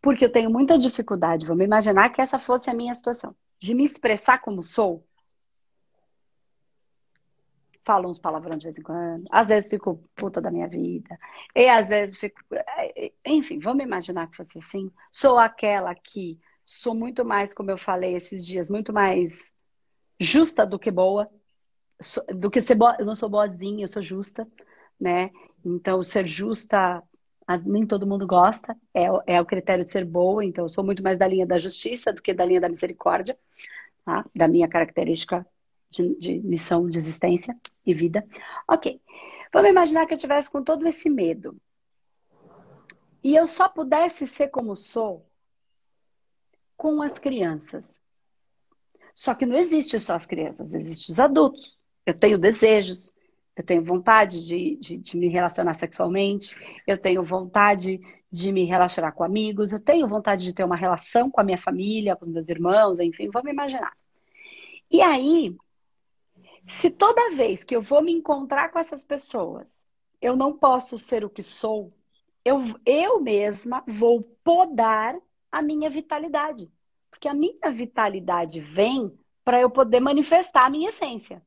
porque 0.00 0.24
eu 0.24 0.32
tenho 0.32 0.50
muita 0.50 0.78
dificuldade, 0.78 1.46
vamos 1.46 1.64
imaginar 1.64 2.10
que 2.10 2.20
essa 2.20 2.38
fosse 2.38 2.70
a 2.70 2.74
minha 2.74 2.94
situação, 2.94 3.34
de 3.58 3.74
me 3.74 3.84
expressar 3.84 4.40
como 4.40 4.62
sou. 4.62 5.04
Falo 7.84 8.10
uns 8.10 8.18
palavrões 8.18 8.58
de 8.58 8.66
vez 8.66 8.78
em 8.78 8.82
quando, 8.82 9.24
às 9.30 9.48
vezes 9.48 9.70
fico 9.70 10.02
puta 10.14 10.40
da 10.40 10.50
minha 10.50 10.68
vida, 10.68 11.18
e 11.54 11.68
às 11.68 11.88
vezes 11.88 12.18
fico. 12.18 12.40
Enfim, 13.24 13.58
vamos 13.58 13.82
imaginar 13.82 14.28
que 14.28 14.36
fosse 14.36 14.58
assim. 14.58 14.92
Sou 15.10 15.38
aquela 15.38 15.94
que 15.94 16.38
sou 16.66 16.94
muito 16.94 17.24
mais, 17.24 17.54
como 17.54 17.70
eu 17.70 17.78
falei 17.78 18.14
esses 18.14 18.44
dias, 18.44 18.68
muito 18.68 18.92
mais 18.92 19.50
justa 20.20 20.66
do 20.66 20.78
que 20.78 20.90
boa 20.90 21.26
do 22.34 22.50
que 22.50 22.60
ser 22.60 22.74
boa, 22.74 22.96
eu 22.98 23.06
não 23.06 23.16
sou 23.16 23.28
boazinha, 23.28 23.84
eu 23.84 23.88
sou 23.88 24.02
justa, 24.02 24.46
né? 25.00 25.30
Então, 25.64 26.02
ser 26.04 26.26
justa, 26.26 27.02
nem 27.64 27.86
todo 27.86 28.06
mundo 28.06 28.26
gosta, 28.26 28.76
é, 28.94 29.06
é 29.26 29.40
o 29.40 29.46
critério 29.46 29.84
de 29.84 29.90
ser 29.90 30.04
boa, 30.04 30.44
então 30.44 30.64
eu 30.64 30.68
sou 30.68 30.84
muito 30.84 31.02
mais 31.02 31.18
da 31.18 31.26
linha 31.26 31.46
da 31.46 31.58
justiça 31.58 32.12
do 32.12 32.22
que 32.22 32.34
da 32.34 32.44
linha 32.44 32.60
da 32.60 32.68
misericórdia, 32.68 33.38
tá? 34.04 34.24
da 34.34 34.46
minha 34.46 34.68
característica 34.68 35.46
de, 35.90 36.14
de 36.16 36.40
missão, 36.40 36.88
de 36.88 36.98
existência 36.98 37.56
e 37.84 37.94
vida. 37.94 38.26
Ok, 38.68 39.00
vamos 39.52 39.70
imaginar 39.70 40.06
que 40.06 40.14
eu 40.14 40.18
tivesse 40.18 40.50
com 40.50 40.62
todo 40.62 40.86
esse 40.86 41.08
medo 41.08 41.56
e 43.22 43.34
eu 43.34 43.46
só 43.46 43.68
pudesse 43.68 44.26
ser 44.26 44.48
como 44.48 44.76
sou 44.76 45.26
com 46.76 47.02
as 47.02 47.18
crianças. 47.18 48.00
Só 49.14 49.34
que 49.34 49.46
não 49.46 49.56
existe 49.56 49.98
só 49.98 50.14
as 50.14 50.26
crianças, 50.26 50.72
existem 50.72 51.12
os 51.12 51.18
adultos. 51.18 51.77
Eu 52.08 52.14
tenho 52.14 52.38
desejos, 52.38 53.12
Eu 53.54 53.62
tenho 53.62 53.84
vontade 53.84 54.46
de, 54.46 54.76
de, 54.76 54.98
de, 54.98 55.16
me 55.16 55.28
relacionar 55.28 55.74
sexualmente, 55.74 56.56
eu 56.86 56.96
tenho 56.96 57.22
vontade 57.22 58.00
de 58.30 58.52
me 58.52 58.64
relacionar 58.64 59.12
com 59.12 59.24
amigos, 59.24 59.72
eu 59.72 59.80
tenho 59.80 60.08
vontade 60.08 60.44
de 60.44 60.54
ter 60.54 60.64
uma 60.64 60.76
relação 60.76 61.30
com 61.30 61.40
a 61.40 61.44
minha 61.44 61.58
família, 61.58 62.16
com 62.16 62.24
meus 62.24 62.48
irmãos, 62.48 62.98
enfim, 62.98 63.28
vamos 63.30 63.50
imaginar. 63.50 63.92
E 64.90 65.02
aí, 65.02 65.54
se 66.66 66.88
toda 66.88 67.34
vez 67.34 67.62
que 67.62 67.76
eu 67.76 67.82
vou 67.82 68.00
me 68.00 68.12
encontrar 68.12 68.70
com 68.70 68.78
essas 68.78 69.04
pessoas, 69.04 69.84
eu 70.22 70.34
não 70.34 70.56
posso 70.56 70.96
ser 70.96 71.24
o 71.26 71.30
que 71.30 71.42
sou, 71.42 71.90
eu, 72.42 72.60
eu 72.86 73.20
mesma 73.20 73.84
vou 73.86 74.22
podar 74.42 75.14
a 75.52 75.60
minha 75.60 75.90
vitalidade. 75.90 76.70
Porque 77.10 77.28
a 77.28 77.34
minha 77.34 77.70
vitalidade 77.70 78.60
vem 78.60 79.12
para 79.44 79.60
eu 79.60 79.68
poder 79.68 80.00
manifestar 80.00 80.64
a 80.64 80.70
minha 80.70 80.88
essência. 80.88 81.42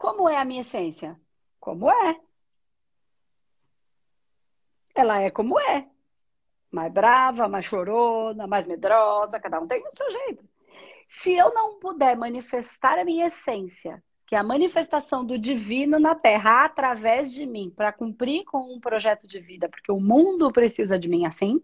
Como 0.00 0.26
é 0.30 0.38
a 0.38 0.46
minha 0.46 0.62
essência? 0.62 1.20
Como 1.60 1.90
é. 1.90 2.18
Ela 4.94 5.20
é 5.20 5.30
como 5.30 5.60
é. 5.60 5.86
Mais 6.70 6.90
brava, 6.90 7.46
mais 7.46 7.66
chorona, 7.66 8.46
mais 8.46 8.66
medrosa, 8.66 9.38
cada 9.38 9.60
um 9.60 9.66
tem 9.66 9.86
o 9.86 9.94
seu 9.94 10.10
jeito. 10.10 10.48
Se 11.06 11.34
eu 11.34 11.52
não 11.52 11.78
puder 11.78 12.16
manifestar 12.16 12.98
a 12.98 13.04
minha 13.04 13.26
essência, 13.26 14.02
que 14.26 14.34
é 14.34 14.38
a 14.38 14.42
manifestação 14.42 15.22
do 15.22 15.36
divino 15.38 16.00
na 16.00 16.14
Terra 16.14 16.64
através 16.64 17.30
de 17.30 17.44
mim, 17.44 17.68
para 17.68 17.92
cumprir 17.92 18.44
com 18.44 18.74
um 18.74 18.80
projeto 18.80 19.28
de 19.28 19.38
vida, 19.38 19.68
porque 19.68 19.92
o 19.92 20.00
mundo 20.00 20.50
precisa 20.50 20.98
de 20.98 21.10
mim 21.10 21.26
assim. 21.26 21.62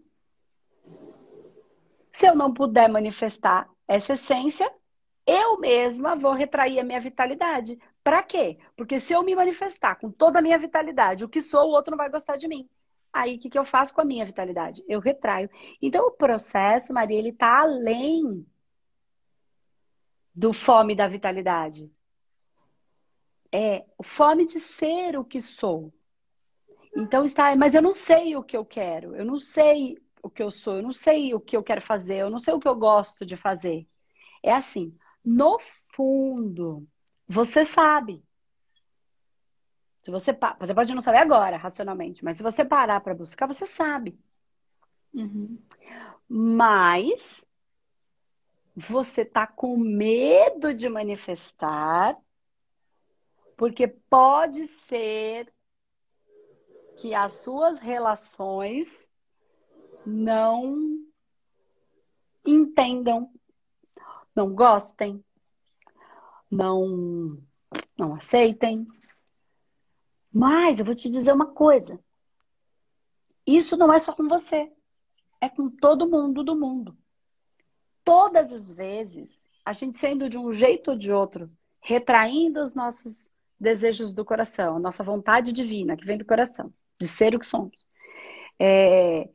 Se 2.11 2.27
eu 2.27 2.35
não 2.35 2.53
puder 2.53 2.87
manifestar 2.87 3.67
essa 3.87 4.13
essência, 4.13 4.71
eu 5.27 5.59
mesma 5.59 6.15
vou 6.15 6.33
retrair 6.33 6.79
a 6.79 6.83
minha 6.83 7.01
vitalidade. 7.01 7.77
Para 8.07 8.23
quê? 8.23 8.57
Porque 8.77 9.01
se 9.01 9.11
eu 9.11 9.21
me 9.21 9.35
manifestar 9.35 9.97
com 9.97 10.09
toda 10.09 10.39
a 10.39 10.41
minha 10.41 10.57
vitalidade, 10.57 11.25
o 11.25 11.27
que 11.27 11.41
sou, 11.41 11.67
o 11.67 11.71
outro 11.73 11.91
não 11.91 11.97
vai 11.97 12.09
gostar 12.09 12.37
de 12.37 12.47
mim. 12.47 12.65
Aí, 13.11 13.35
o 13.35 13.39
que, 13.41 13.49
que 13.49 13.59
eu 13.59 13.65
faço 13.65 13.93
com 13.93 13.99
a 13.99 14.05
minha 14.05 14.25
vitalidade? 14.25 14.81
Eu 14.87 15.01
retraio. 15.01 15.49
Então, 15.81 16.07
o 16.07 16.11
processo, 16.11 16.93
Maria, 16.93 17.19
ele 17.19 17.31
está 17.31 17.59
além 17.59 18.47
do 20.33 20.53
fome 20.53 20.95
da 20.95 21.05
vitalidade. 21.05 21.91
É 23.51 23.83
fome 24.01 24.45
de 24.45 24.57
ser 24.57 25.17
o 25.19 25.25
que 25.25 25.41
sou. 25.41 25.93
Então, 26.95 27.25
está, 27.25 27.53
mas 27.57 27.75
eu 27.75 27.81
não 27.81 27.91
sei 27.91 28.37
o 28.37 28.43
que 28.43 28.55
eu 28.55 28.63
quero, 28.63 29.17
eu 29.17 29.25
não 29.25 29.37
sei 29.37 29.97
o 30.23 30.29
que 30.29 30.41
eu 30.41 30.49
sou, 30.49 30.77
eu 30.77 30.81
não 30.81 30.93
sei 30.93 31.33
o 31.33 31.41
que 31.41 31.57
eu 31.57 31.61
quero 31.61 31.81
fazer, 31.81 32.19
eu 32.19 32.29
não 32.29 32.39
sei 32.39 32.53
o 32.53 32.59
que 32.59 32.69
eu 32.69 32.75
gosto 32.77 33.25
de 33.25 33.35
fazer. 33.35 33.85
É 34.41 34.53
assim, 34.53 34.97
no 35.25 35.59
fundo, 35.93 36.87
você 37.27 37.65
sabe. 37.65 38.23
Se 40.01 40.11
você, 40.11 40.37
você 40.59 40.73
pode 40.73 40.93
não 40.93 41.01
saber 41.01 41.17
agora, 41.17 41.57
racionalmente, 41.57 42.23
mas 42.23 42.37
se 42.37 42.43
você 42.43 42.63
parar 42.63 43.01
para 43.01 43.13
buscar, 43.13 43.45
você 43.45 43.67
sabe. 43.67 44.17
Uhum. 45.13 45.59
Mas 46.29 47.45
você 48.73 49.25
tá 49.25 49.45
com 49.45 49.77
medo 49.77 50.73
de 50.73 50.87
manifestar, 50.87 52.17
porque 53.57 53.87
pode 53.87 54.67
ser 54.67 55.51
que 56.95 57.13
as 57.13 57.33
suas 57.33 57.79
relações 57.79 59.09
não 60.05 61.05
entendam, 62.45 63.29
não 64.33 64.53
gostem, 64.53 65.23
não, 66.49 67.41
não 67.97 68.15
aceitem. 68.15 68.87
Mas 70.31 70.79
eu 70.79 70.85
vou 70.85 70.95
te 70.95 71.09
dizer 71.09 71.33
uma 71.33 71.47
coisa. 71.47 71.99
Isso 73.45 73.77
não 73.77 73.93
é 73.93 73.99
só 73.99 74.13
com 74.13 74.27
você. 74.27 74.71
É 75.39 75.49
com 75.49 75.69
todo 75.69 76.09
mundo 76.09 76.43
do 76.43 76.55
mundo. 76.55 76.97
Todas 78.03 78.51
as 78.51 78.71
vezes, 78.71 79.41
a 79.65 79.73
gente 79.73 79.97
sendo 79.97 80.29
de 80.29 80.37
um 80.37 80.51
jeito 80.51 80.91
ou 80.91 80.97
de 80.97 81.11
outro, 81.11 81.51
retraindo 81.81 82.59
os 82.59 82.73
nossos 82.73 83.31
desejos 83.59 84.13
do 84.13 84.23
coração, 84.23 84.75
a 84.75 84.79
nossa 84.79 85.03
vontade 85.03 85.51
divina 85.51 85.97
que 85.97 86.05
vem 86.05 86.17
do 86.17 86.25
coração, 86.25 86.73
de 86.99 87.07
ser 87.07 87.35
o 87.35 87.39
que 87.39 87.45
somos. 87.45 87.85
É... 88.59 89.29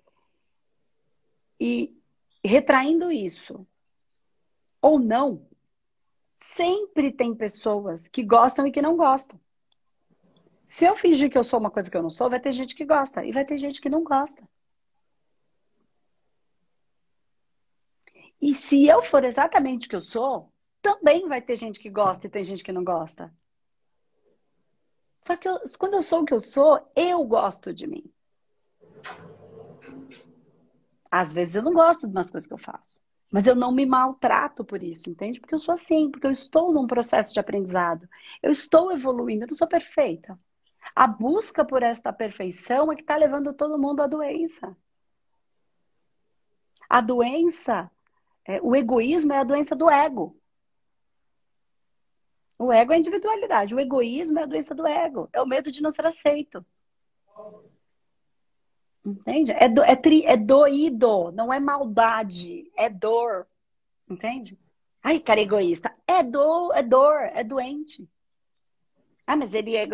E 1.61 1.97
retraindo 2.45 3.13
isso, 3.13 3.67
ou 4.81 4.99
não, 4.99 5.47
sempre 6.43 7.13
tem 7.13 7.35
pessoas 7.35 8.09
que 8.09 8.23
gostam 8.23 8.67
e 8.67 8.73
que 8.73 8.83
não 8.83 8.97
gostam. 8.97 9.41
Se 10.67 10.85
eu 10.85 10.97
fingir 10.97 11.31
que 11.31 11.37
eu 11.37 11.45
sou 11.45 11.61
uma 11.61 11.71
coisa 11.71 11.91
que 11.91 11.97
eu 11.97 12.03
não 12.03 12.11
sou, 12.11 12.31
vai 12.31 12.41
ter 12.41 12.53
gente 12.53 12.75
que 12.75 12.85
gosta 12.85 13.25
e 13.25 13.33
vai 13.33 13.45
ter 13.45 13.59
gente 13.59 13.81
que 13.81 13.91
não 13.91 14.03
gosta. 14.03 14.49
E 18.41 18.55
se 18.55 18.87
eu 18.87 19.03
for 19.03 19.23
exatamente 19.25 19.87
o 19.87 19.91
que 19.91 19.97
eu 19.97 20.01
sou, 20.01 20.53
também 20.81 21.29
vai 21.29 21.41
ter 21.41 21.57
gente 21.57 21.79
que 21.79 21.91
gosta 21.91 22.27
e 22.27 22.31
tem 22.31 22.43
gente 22.43 22.65
que 22.65 22.73
não 22.73 22.83
gosta. 22.83 23.33
Só 25.23 25.37
que 25.37 25.49
eu, 25.49 25.61
quando 25.79 25.95
eu 25.95 26.03
sou 26.03 26.23
o 26.23 26.25
que 26.25 26.35
eu 26.35 26.41
sou, 26.41 26.81
eu 26.97 27.25
gosto 27.25 27.73
de 27.73 27.87
mim. 27.87 28.05
Às 31.11 31.33
vezes 31.33 31.55
eu 31.55 31.63
não 31.63 31.73
gosto 31.73 32.09
de 32.09 32.13
umas 32.13 32.31
coisas 32.31 32.47
que 32.47 32.55
eu 32.55 32.59
faço. 32.59 33.02
Mas 33.33 33.47
eu 33.47 33.57
não 33.57 33.73
me 33.73 33.87
maltrato 33.87 34.63
por 34.63 34.83
isso, 34.83 35.09
entende? 35.09 35.41
Porque 35.41 35.55
eu 35.55 35.59
sou 35.59 35.75
assim, 35.75 36.11
porque 36.11 36.27
eu 36.27 36.31
estou 36.31 36.71
num 36.71 36.87
processo 36.87 37.33
de 37.33 37.41
aprendizado. 37.41 38.07
Eu 38.43 38.53
estou 38.53 38.93
evoluindo, 38.93 39.45
eu 39.45 39.49
não 39.49 39.57
sou 39.57 39.67
perfeita. 39.67 40.39
A 40.95 41.07
busca 41.07 41.65
por 41.65 41.83
esta 41.83 42.13
perfeição 42.13 42.93
é 42.93 42.95
que 42.95 43.01
está 43.01 43.17
levando 43.17 43.55
todo 43.55 43.81
mundo 43.81 44.03
à 44.03 44.07
doença. 44.07 44.77
A 46.91 47.01
doença, 47.01 47.91
é, 48.47 48.61
o 48.61 48.77
egoísmo 48.77 49.33
é 49.33 49.39
a 49.39 49.45
doença 49.45 49.75
do 49.75 49.89
ego. 49.89 50.39
O 52.59 52.71
ego 52.71 52.93
é 52.93 52.97
a 52.97 52.99
individualidade, 52.99 53.75
o 53.75 53.81
egoísmo 53.81 54.39
é 54.41 54.43
a 54.43 54.47
doença 54.47 54.75
do 54.75 54.87
ego, 54.87 55.29
é 55.33 55.41
o 55.41 55.47
medo 55.47 55.73
de 55.73 55.83
não 55.83 55.91
ser 55.91 56.05
aceito. 56.05 56.65
Entende? 59.05 59.53
É, 59.53 59.69
do, 59.69 59.83
é, 59.83 59.97
tri, 59.97 60.25
é 60.25 60.37
doído, 60.37 61.33
não 61.33 61.53
é 61.53 61.59
maldade, 61.59 62.71
é 62.77 62.89
dor. 62.89 63.47
Entende? 64.09 64.59
Ai, 65.03 65.19
cara 65.19 65.41
egoísta. 65.41 65.93
É 66.07 66.23
dor, 66.23 66.73
é 66.77 66.83
dor, 66.83 67.15
é 67.35 67.43
doente. 67.43 68.09
Ah, 69.27 69.37
mas 69.37 69.55
ele 69.55 69.77
é. 69.77 69.89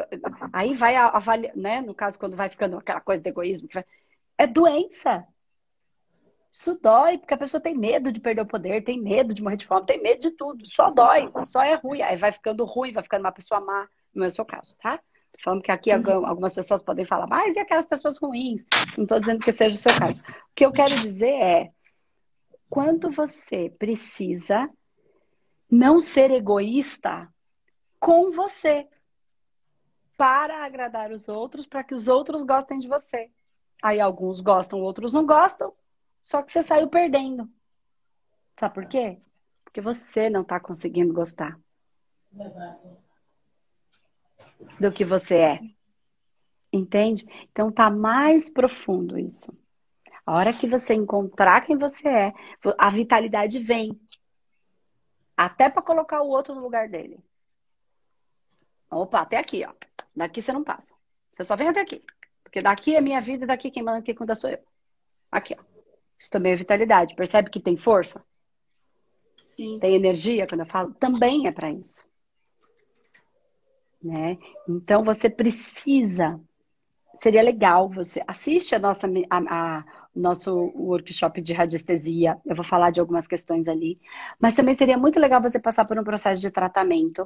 Aí 0.53 0.75
vai 0.75 0.97
avaliar, 0.97 1.57
né? 1.57 1.81
No 1.81 1.95
caso, 1.95 2.19
quando 2.19 2.37
vai 2.37 2.49
ficando 2.49 2.77
aquela 2.77 3.01
coisa 3.01 3.23
de 3.23 3.29
egoísmo, 3.29 3.69
vai... 3.73 3.85
é 4.37 4.47
doença. 4.47 5.27
Isso 6.51 6.79
dói, 6.81 7.19
porque 7.19 7.35
a 7.35 7.39
pessoa 7.39 7.61
tem 7.61 7.75
medo 7.77 8.11
de 8.11 8.21
perder 8.21 8.43
o 8.43 8.47
poder, 8.47 8.83
tem 8.83 9.01
medo 9.01 9.35
de 9.35 9.43
morrer 9.43 9.57
de 9.57 9.67
fome, 9.67 9.87
tem 9.87 10.03
medo 10.03 10.21
de 10.21 10.31
tudo. 10.33 10.67
Só 10.67 10.91
dói, 10.91 11.31
só 11.47 11.63
é 11.63 11.75
ruim. 11.75 12.03
Aí 12.03 12.17
vai 12.17 12.33
ficando 12.33 12.65
ruim, 12.65 12.93
vai 12.93 13.03
ficando 13.03 13.21
uma 13.25 13.33
pessoa 13.33 13.61
má. 13.61 13.89
Não 14.15 14.25
é 14.25 14.29
o 14.29 14.31
seu 14.31 14.45
caso, 14.45 14.77
tá? 14.79 15.01
Falando 15.43 15.63
que 15.63 15.71
aqui 15.71 15.95
uhum. 15.95 16.27
algumas 16.27 16.55
pessoas 16.55 16.83
podem 16.83 17.05
falar, 17.05 17.27
mas 17.27 17.55
e 17.57 17.61
aquelas 17.61 17.85
pessoas 17.85 18.19
ruins? 18.19 18.67
Não 18.97 19.05
estou 19.05 19.21
dizendo 19.21 19.41
que 19.41 19.53
seja 19.53 19.77
o 19.77 19.79
seu 19.79 19.97
caso. 19.99 20.21
O 20.23 20.55
que 20.55 20.65
eu 20.65 20.73
quero 20.73 20.99
dizer 21.01 21.33
é, 21.33 21.73
quando 22.69 23.11
você 23.11 23.71
precisa 23.79 24.69
não 25.71 26.01
ser 26.01 26.31
egoísta 26.31 27.29
com 28.01 28.31
você 28.31 28.89
para 30.17 30.65
agradar 30.65 31.13
os 31.13 31.29
outros, 31.29 31.67
para 31.67 31.85
que 31.85 31.95
os 31.95 32.09
outros 32.09 32.43
gostem 32.43 32.81
de 32.81 32.89
você. 32.89 33.31
Aí 33.81 34.01
alguns 34.01 34.41
gostam, 34.41 34.81
outros 34.81 35.13
não 35.13 35.25
gostam, 35.25 35.73
só 36.23 36.43
que 36.43 36.51
você 36.51 36.63
saiu 36.63 36.89
perdendo. 36.89 37.49
Sabe 38.59 38.75
por 38.75 38.87
quê? 38.87 39.21
Porque 39.65 39.81
você 39.81 40.29
não 40.29 40.43
está 40.43 40.59
conseguindo 40.59 41.15
gostar. 41.15 41.57
Verdade 42.33 43.08
do 44.81 44.93
que 44.93 45.05
você 45.05 45.37
é. 45.37 45.61
Entende? 46.73 47.27
Então 47.51 47.71
tá 47.71 47.91
mais 47.91 48.51
profundo 48.51 49.19
isso. 49.19 49.57
A 50.27 50.35
hora 50.35 50.53
que 50.53 50.69
você 50.69 50.95
encontrar 50.95 51.63
quem 51.63 51.79
você 51.79 52.09
é, 52.09 52.33
a 52.77 52.91
vitalidade 52.91 53.59
vem. 53.59 53.99
Até 55.37 55.71
para 55.71 55.83
colocar 55.83 56.21
o 56.21 56.29
outro 56.29 56.55
no 56.55 56.61
lugar 56.61 56.89
dele. 56.89 57.19
Opa, 58.91 59.21
até 59.21 59.37
aqui, 59.37 59.65
ó. 59.65 59.73
Daqui 60.15 60.43
você 60.43 60.53
não 60.53 60.65
passa. 60.65 60.95
Você 61.33 61.45
só 61.45 61.57
vem 61.57 61.69
até 61.69 61.81
aqui. 61.81 62.03
Porque 62.43 62.61
daqui 62.61 62.95
é 62.95 63.01
minha 63.01 63.21
vida, 63.21 63.47
daqui 63.47 63.71
quem 63.71 63.83
manda, 63.83 64.03
quem 64.03 64.15
cuida 64.15 64.35
sou 64.35 64.51
eu. 64.51 64.59
Aqui, 65.31 65.57
ó. 65.59 65.63
Isso 66.19 66.31
também 66.31 66.53
é 66.53 66.57
vitalidade. 66.57 67.15
Percebe 67.15 67.51
que 67.51 67.61
tem 67.61 67.77
força? 67.77 68.25
Sim. 69.45 69.79
Tem 69.79 69.95
energia 69.95 70.47
quando 70.47 70.63
eu 70.63 70.67
falo? 70.67 70.93
Também 70.95 71.47
é 71.47 71.53
para 71.53 71.71
isso 71.71 72.08
né? 74.03 74.39
Então 74.69 75.05
você 75.05 75.29
precisa, 75.29 76.41
seria 77.23 77.43
legal 77.43 77.89
você 77.89 78.23
assiste 78.27 78.75
a 78.75 78.79
nossa 78.79 79.09
a, 79.31 79.39
a, 79.39 79.85
nosso 80.15 80.53
workshop 80.77 81.41
de 81.41 81.53
radiestesia. 81.53 82.39
Eu 82.47 82.57
vou 82.57 82.65
falar 82.65 82.91
de 82.91 83.01
algumas 83.01 83.27
questões 83.27 83.69
ali, 83.69 84.01
mas 84.41 84.55
também 84.55 84.75
seria 84.75 84.99
muito 84.99 85.21
legal 85.21 85.43
você 85.43 85.61
passar 85.61 85.85
por 85.85 85.99
um 85.99 86.05
processo 86.05 86.41
de 86.41 86.51
tratamento. 86.51 87.25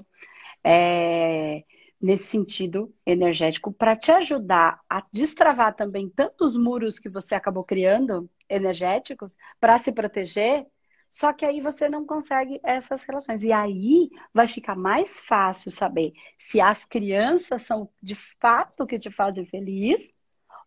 É, 0.65 1.65
nesse 2.03 2.25
sentido 2.25 2.93
energético 3.07 3.73
para 3.73 3.95
te 3.95 4.11
ajudar 4.11 4.81
a 4.91 5.07
destravar 5.13 5.77
também 5.77 6.11
tantos 6.11 6.57
muros 6.57 6.99
que 6.99 7.09
você 7.09 7.37
acabou 7.37 7.63
criando 7.63 8.29
energéticos 8.49 9.37
para 9.61 9.79
se 9.79 9.93
proteger. 9.93 10.67
Só 11.13 11.31
que 11.31 11.45
aí 11.45 11.61
você 11.61 11.91
não 11.91 12.07
consegue 12.07 12.59
essas 12.65 13.05
relações. 13.05 13.45
E 13.45 13.53
aí 13.53 14.09
vai 14.33 14.49
ficar 14.49 14.75
mais 14.75 15.21
fácil 15.21 15.71
saber 15.71 16.15
se 16.39 16.59
as 16.59 16.87
crianças 16.87 17.63
são 17.63 17.91
de 18.03 18.15
fato 18.15 18.87
que 18.87 18.99
te 18.99 19.11
fazem 19.11 19.45
feliz 19.45 20.11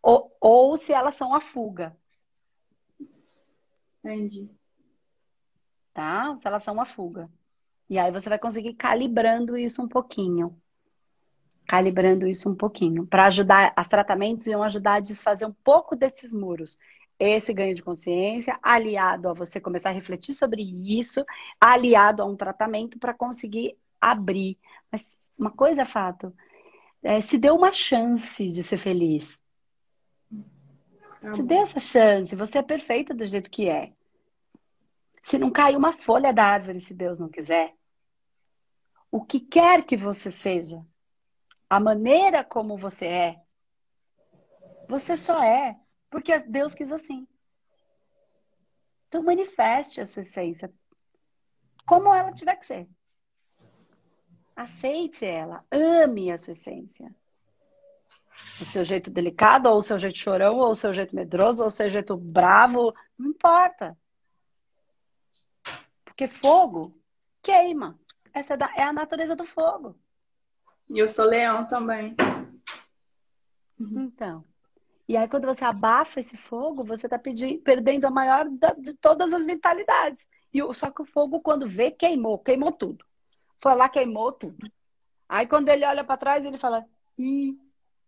ou, 0.03 0.37
ou 0.39 0.77
se 0.77 0.93
elas 0.93 1.15
são 1.15 1.33
a 1.33 1.41
fuga. 1.41 1.97
Entendi. 4.03 4.47
Tá? 5.91 6.35
Se 6.37 6.47
elas 6.47 6.61
são 6.61 6.79
a 6.79 6.85
fuga. 6.85 7.27
E 7.89 7.97
aí 7.97 8.11
você 8.11 8.29
vai 8.29 8.37
conseguir 8.37 8.75
calibrando 8.75 9.57
isso 9.57 9.81
um 9.81 9.87
pouquinho. 9.87 10.55
Calibrando 11.67 12.27
isso 12.27 12.47
um 12.47 12.55
pouquinho. 12.55 13.07
Para 13.07 13.25
ajudar, 13.25 13.73
as 13.75 13.87
tratamentos 13.87 14.45
iam 14.45 14.61
ajudar 14.61 14.95
a 14.95 14.99
desfazer 14.99 15.47
um 15.47 15.53
pouco 15.63 15.95
desses 15.95 16.31
muros. 16.31 16.77
Esse 17.17 17.53
ganho 17.53 17.73
de 17.73 17.81
consciência, 17.81 18.59
aliado 18.61 19.29
a 19.29 19.33
você 19.33 19.59
começar 19.59 19.89
a 19.89 19.93
refletir 19.93 20.33
sobre 20.33 20.61
isso, 20.61 21.23
aliado 21.59 22.21
a 22.21 22.25
um 22.25 22.35
tratamento 22.35 22.99
para 22.99 23.13
conseguir 23.13 23.77
abrir. 24.01 24.57
Mas 24.91 25.17
uma 25.37 25.51
coisa 25.51 25.83
é 25.83 25.85
fato: 25.85 26.33
é, 27.01 27.21
se 27.21 27.37
deu 27.37 27.55
uma 27.55 27.71
chance 27.71 28.49
de 28.49 28.63
ser 28.63 28.77
feliz. 28.77 29.37
Tá 31.21 31.33
se 31.33 31.41
dê 31.41 31.55
essa 31.55 31.79
chance, 31.79 32.35
você 32.35 32.59
é 32.59 32.63
perfeita 32.63 33.13
do 33.13 33.25
jeito 33.25 33.49
que 33.49 33.69
é. 33.69 33.93
Se 35.23 35.39
não 35.39 35.49
cai 35.49 35.75
uma 35.75 35.93
folha 35.93 36.33
da 36.33 36.43
árvore, 36.43 36.81
se 36.81 36.93
Deus 36.93 37.19
não 37.19 37.29
quiser, 37.29 37.73
o 39.09 39.23
que 39.23 39.39
quer 39.39 39.83
que 39.83 39.97
você 39.97 40.29
seja, 40.29 40.85
a 41.69 41.79
maneira 41.79 42.43
como 42.43 42.77
você 42.77 43.07
é, 43.07 43.41
você 44.87 45.17
só 45.17 45.41
é 45.41 45.79
porque 46.15 46.39
Deus 46.39 46.73
quis 46.73 46.93
assim. 46.93 47.27
Então 49.09 49.21
manifeste 49.21 49.99
a 49.99 50.05
sua 50.05 50.21
essência 50.21 50.73
como 51.85 52.13
ela 52.13 52.31
tiver 52.31 52.55
que 52.55 52.65
ser. 52.65 52.87
Aceite 54.55 55.25
ela, 55.25 55.65
ame 55.69 56.31
a 56.31 56.37
sua 56.37 56.53
essência. 56.53 57.13
O 58.61 58.63
seu 58.63 58.85
jeito 58.85 59.11
delicado, 59.11 59.67
ou 59.67 59.79
o 59.79 59.81
seu 59.81 59.99
jeito 59.99 60.17
chorão, 60.17 60.55
ou 60.55 60.71
o 60.71 60.75
seu 60.75 60.93
jeito 60.93 61.13
medroso, 61.13 61.61
ou 61.61 61.67
o 61.67 61.69
seu 61.69 61.89
jeito 61.89 62.15
bravo, 62.15 62.95
não 63.17 63.31
importa. 63.31 63.97
Porque 66.05 66.29
fogo 66.29 66.97
queima. 67.41 67.99
Essa 68.33 68.53
é, 68.53 68.79
é 68.79 68.83
a 68.83 68.93
natureza 68.93 69.35
do 69.35 69.43
fogo. 69.43 69.99
E 70.89 70.97
eu 70.97 71.09
sou 71.09 71.25
leão 71.25 71.67
também. 71.67 72.15
Então. 73.77 74.45
E 75.07 75.15
aí, 75.15 75.27
quando 75.27 75.45
você 75.45 75.63
abafa 75.63 76.19
esse 76.19 76.35
fogo, 76.35 76.83
você 76.83 77.05
está 77.05 77.19
perdendo 77.19 78.05
a 78.05 78.09
maior 78.09 78.49
da, 78.49 78.73
de 78.73 78.93
todas 78.95 79.33
as 79.33 79.45
vitalidades. 79.45 80.27
E, 80.53 80.59
só 80.73 80.89
que 80.89 81.01
o 81.01 81.05
fogo, 81.05 81.41
quando 81.41 81.67
vê, 81.67 81.91
queimou, 81.91 82.39
queimou 82.39 82.71
tudo. 82.71 83.05
Foi 83.59 83.75
lá, 83.75 83.87
queimou 83.87 84.31
tudo. 84.31 84.71
Aí, 85.29 85.47
quando 85.47 85.69
ele 85.69 85.85
olha 85.85 86.03
para 86.03 86.17
trás, 86.17 86.43
ele 86.45 86.57
fala: 86.57 86.85
e, 87.17 87.57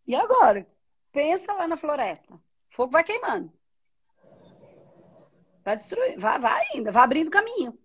e 0.05 0.15
agora? 0.15 0.67
Pensa 1.11 1.53
lá 1.53 1.67
na 1.67 1.77
floresta. 1.77 2.33
O 2.33 2.39
fogo 2.71 2.91
vai 2.91 3.03
queimando. 3.03 3.51
Vai 5.63 5.77
destruir, 5.77 6.17
vai, 6.17 6.39
vai 6.39 6.65
ainda, 6.73 6.91
vai 6.91 7.03
abrindo 7.03 7.29
caminho. 7.29 7.77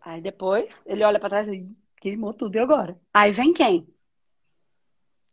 Aí 0.00 0.20
depois 0.20 0.82
ele 0.86 1.02
olha 1.04 1.18
para 1.18 1.28
trás 1.28 1.48
e 1.48 1.68
queimou 1.96 2.32
tudo, 2.32 2.54
e 2.56 2.58
agora? 2.58 2.98
Aí 3.12 3.32
vem 3.32 3.52
quem? 3.52 3.92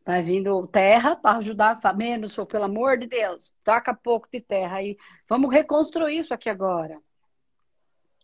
Vai 0.07 0.23
vindo 0.23 0.65
terra 0.67 1.17
para 1.17 1.37
ajudar, 1.37 1.81
fala, 1.81 1.97
menos, 1.97 2.33
pelo 2.49 2.63
amor 2.63 2.97
de 2.97 3.07
Deus, 3.07 3.53
toca 3.61 3.93
pouco 3.93 4.29
de 4.31 4.39
terra 4.39 4.77
aí. 4.77 4.97
Vamos 5.27 5.51
reconstruir 5.51 6.17
isso 6.17 6.33
aqui 6.33 6.49
agora. 6.49 6.97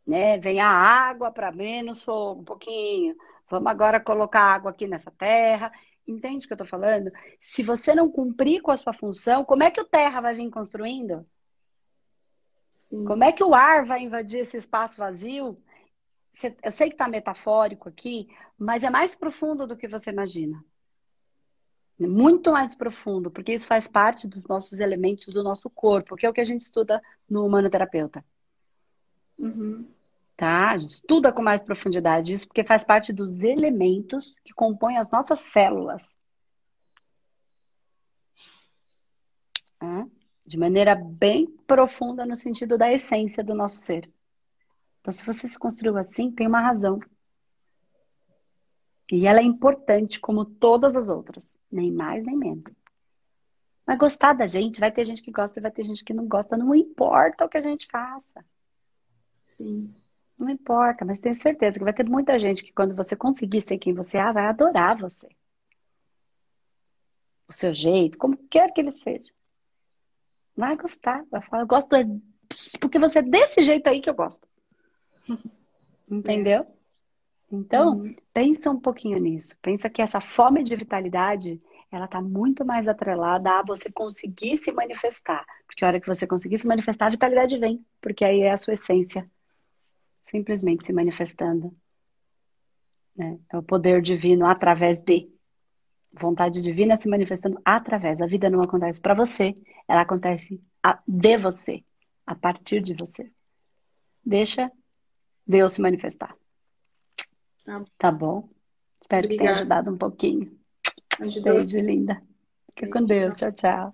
Né? 0.08 0.38
Vem 0.38 0.62
a 0.62 0.70
água 0.70 1.30
para 1.30 1.52
menos 1.52 2.02
fogo, 2.02 2.40
um 2.40 2.46
pouquinho. 2.46 3.18
Vamos 3.50 3.70
agora 3.70 4.00
colocar 4.00 4.44
água 4.44 4.72
aqui 4.72 4.88
nessa 4.88 5.12
terra. 5.12 5.74
Entende 6.08 6.46
o 6.46 6.48
que 6.48 6.54
eu 6.54 6.56
estou 6.56 6.66
falando? 6.66 7.12
Se 7.38 7.62
você 7.62 7.94
não 7.94 8.10
cumprir 8.10 8.62
com 8.62 8.72
a 8.72 8.78
sua 8.78 8.94
função, 8.94 9.44
como 9.44 9.64
é 9.64 9.70
que 9.70 9.82
o 9.82 9.86
terra 9.86 10.22
vai 10.22 10.34
vir 10.34 10.50
construindo? 10.50 11.26
Sim. 12.72 13.04
Como 13.04 13.26
é 13.26 13.34
que 13.34 13.44
o 13.44 13.54
ar 13.54 13.84
vai 13.84 14.04
invadir 14.04 14.40
esse 14.40 14.56
espaço 14.56 14.96
vazio? 14.96 15.58
eu 16.64 16.72
sei 16.72 16.88
que 16.88 16.96
está 16.96 17.10
metafórico 17.10 17.90
aqui, 17.90 18.30
mas 18.58 18.86
é 18.86 18.90
mais 18.90 19.14
profundo 19.14 19.68
do 19.68 19.76
que 19.76 19.88
você 19.88 20.12
imagina. 20.12 20.64
Muito 22.00 22.52
mais 22.52 22.74
profundo, 22.74 23.30
porque 23.30 23.54
isso 23.54 23.68
faz 23.68 23.88
parte 23.88 24.28
dos 24.28 24.46
nossos 24.48 24.80
elementos 24.80 25.34
do 25.34 25.44
nosso 25.44 25.70
corpo, 25.70 26.16
que 26.16 26.26
é 26.26 26.30
o 26.30 26.34
que 26.34 26.42
a 26.42 26.46
gente 26.46 26.62
estuda 26.62 27.02
no 27.30 27.46
humanoterapeuta. 27.46 28.26
Uhum. 29.38 29.88
Tá? 30.36 30.72
A 30.72 30.78
gente 30.78 30.92
estuda 30.92 31.32
com 31.32 31.42
mais 31.42 31.62
profundidade 31.62 32.34
isso, 32.34 32.48
porque 32.48 32.64
faz 32.64 32.84
parte 32.84 33.14
dos 33.14 33.40
elementos 33.40 34.34
que 34.44 34.54
compõem 34.54 34.98
as 34.98 35.12
nossas 35.12 35.40
células. 35.40 36.16
É? 39.80 40.06
De 40.46 40.58
maneira 40.58 40.96
bem 40.96 41.46
profunda 41.68 42.26
no 42.26 42.36
sentido 42.36 42.78
da 42.78 42.92
essência 42.92 43.44
do 43.44 43.54
nosso 43.54 43.78
ser. 43.82 44.10
Então, 45.02 45.12
se 45.12 45.26
você 45.26 45.48
se 45.48 45.60
construiu 45.60 45.98
assim, 45.98 46.32
tem 46.32 46.48
uma 46.48 46.62
razão. 46.62 47.00
E 49.16 49.28
ela 49.28 49.42
é 49.42 49.44
importante 49.44 50.20
como 50.20 50.44
todas 50.44 50.96
as 50.96 51.08
outras, 51.08 51.56
nem 51.72 51.92
mais 51.92 52.26
nem 52.26 52.36
menos. 52.36 52.64
Mas 53.86 54.00
gostar 54.00 54.34
da 54.34 54.48
gente, 54.48 54.80
vai 54.80 54.92
ter 54.92 55.06
gente 55.06 55.22
que 55.22 55.30
gosta 55.30 55.60
e 55.60 55.62
vai 55.62 55.70
ter 55.70 55.84
gente 55.84 56.04
que 56.04 56.16
não 56.16 56.28
gosta, 56.28 56.58
não 56.58 56.74
importa 56.74 57.46
o 57.46 57.48
que 57.48 57.60
a 57.60 57.62
gente 57.62 57.86
faça. 57.92 58.44
Sim. 59.44 59.94
Não 60.36 60.50
importa, 60.50 61.06
mas 61.06 61.20
tenho 61.20 61.36
certeza 61.36 61.78
que 61.78 61.84
vai 61.84 61.94
ter 61.94 62.10
muita 62.10 62.40
gente 62.40 62.64
que 62.64 62.74
quando 62.74 62.96
você 62.96 63.16
conseguir 63.16 63.62
ser 63.62 63.78
quem 63.78 63.94
você 63.94 64.18
é, 64.18 64.34
vai 64.34 64.48
adorar 64.48 64.98
você. 64.98 65.30
O 67.48 67.54
seu 67.54 67.72
jeito, 67.72 68.18
como 68.18 68.36
quer 68.50 68.74
que 68.74 68.82
ele 68.82 68.92
seja. 68.92 69.32
Vai 70.58 70.76
gostar, 70.76 71.24
vai 71.30 71.42
falar, 71.44 71.62
eu 71.62 71.68
gosto 71.68 71.88
porque 72.82 72.98
você 72.98 73.20
é 73.20 73.22
desse 73.22 73.62
jeito 73.62 73.88
aí 73.88 74.02
que 74.02 74.10
eu 74.10 74.16
gosto. 74.16 74.48
Entendeu? 76.10 76.66
Então, 77.54 78.00
uhum. 78.00 78.16
pensa 78.34 78.72
um 78.72 78.80
pouquinho 78.80 79.20
nisso. 79.20 79.56
Pensa 79.62 79.88
que 79.88 80.02
essa 80.02 80.20
fome 80.20 80.64
de 80.64 80.76
vitalidade, 80.76 81.60
ela 81.92 82.06
está 82.06 82.20
muito 82.20 82.66
mais 82.66 82.88
atrelada 82.88 83.60
a 83.60 83.62
você 83.62 83.92
conseguir 83.92 84.58
se 84.58 84.72
manifestar. 84.72 85.46
Porque 85.68 85.86
a 85.86 85.88
hora 85.88 86.02
que 86.02 86.08
você 86.08 86.26
conseguir 86.26 86.58
se 86.58 86.68
manifestar, 86.68 87.06
a 87.06 87.12
vitalidade 87.12 87.60
vem. 87.60 87.86
Porque 88.02 88.26
aí 88.26 88.42
é 88.42 88.52
a 88.52 88.58
sua 88.58 88.74
essência. 88.74 89.30
Simplesmente 90.26 90.84
se 90.84 90.92
manifestando. 90.92 91.72
Né? 93.16 93.38
É 93.52 93.58
o 93.58 93.62
poder 93.62 94.02
divino 94.02 94.48
através 94.48 94.98
de. 94.98 95.32
Vontade 96.12 96.62
divina 96.62 97.00
se 97.00 97.08
manifestando 97.08 97.60
através. 97.64 98.20
A 98.20 98.26
vida 98.26 98.50
não 98.50 98.62
acontece 98.62 99.02
para 99.02 99.16
você, 99.16 99.54
ela 99.88 100.02
acontece 100.02 100.62
de 101.08 101.38
você, 101.38 101.84
a 102.24 102.36
partir 102.36 102.82
de 102.82 102.94
você. 102.94 103.32
Deixa 104.24 104.72
Deus 105.46 105.74
se 105.74 105.82
manifestar. 105.82 106.36
Tá, 107.64 107.84
tá 107.98 108.12
bom? 108.12 108.50
Espero 109.02 109.26
Obrigada. 109.26 109.28
que 109.28 109.38
tenha 109.38 109.52
ajudado 109.52 109.92
um 109.92 109.98
pouquinho. 109.98 110.58
Ajudou. 111.20 111.56
Beijo, 111.56 111.80
linda. 111.80 112.22
Fica 112.76 112.90
com 112.90 113.06
Deus. 113.06 113.36
Tchau, 113.36 113.52
tchau. 113.52 113.94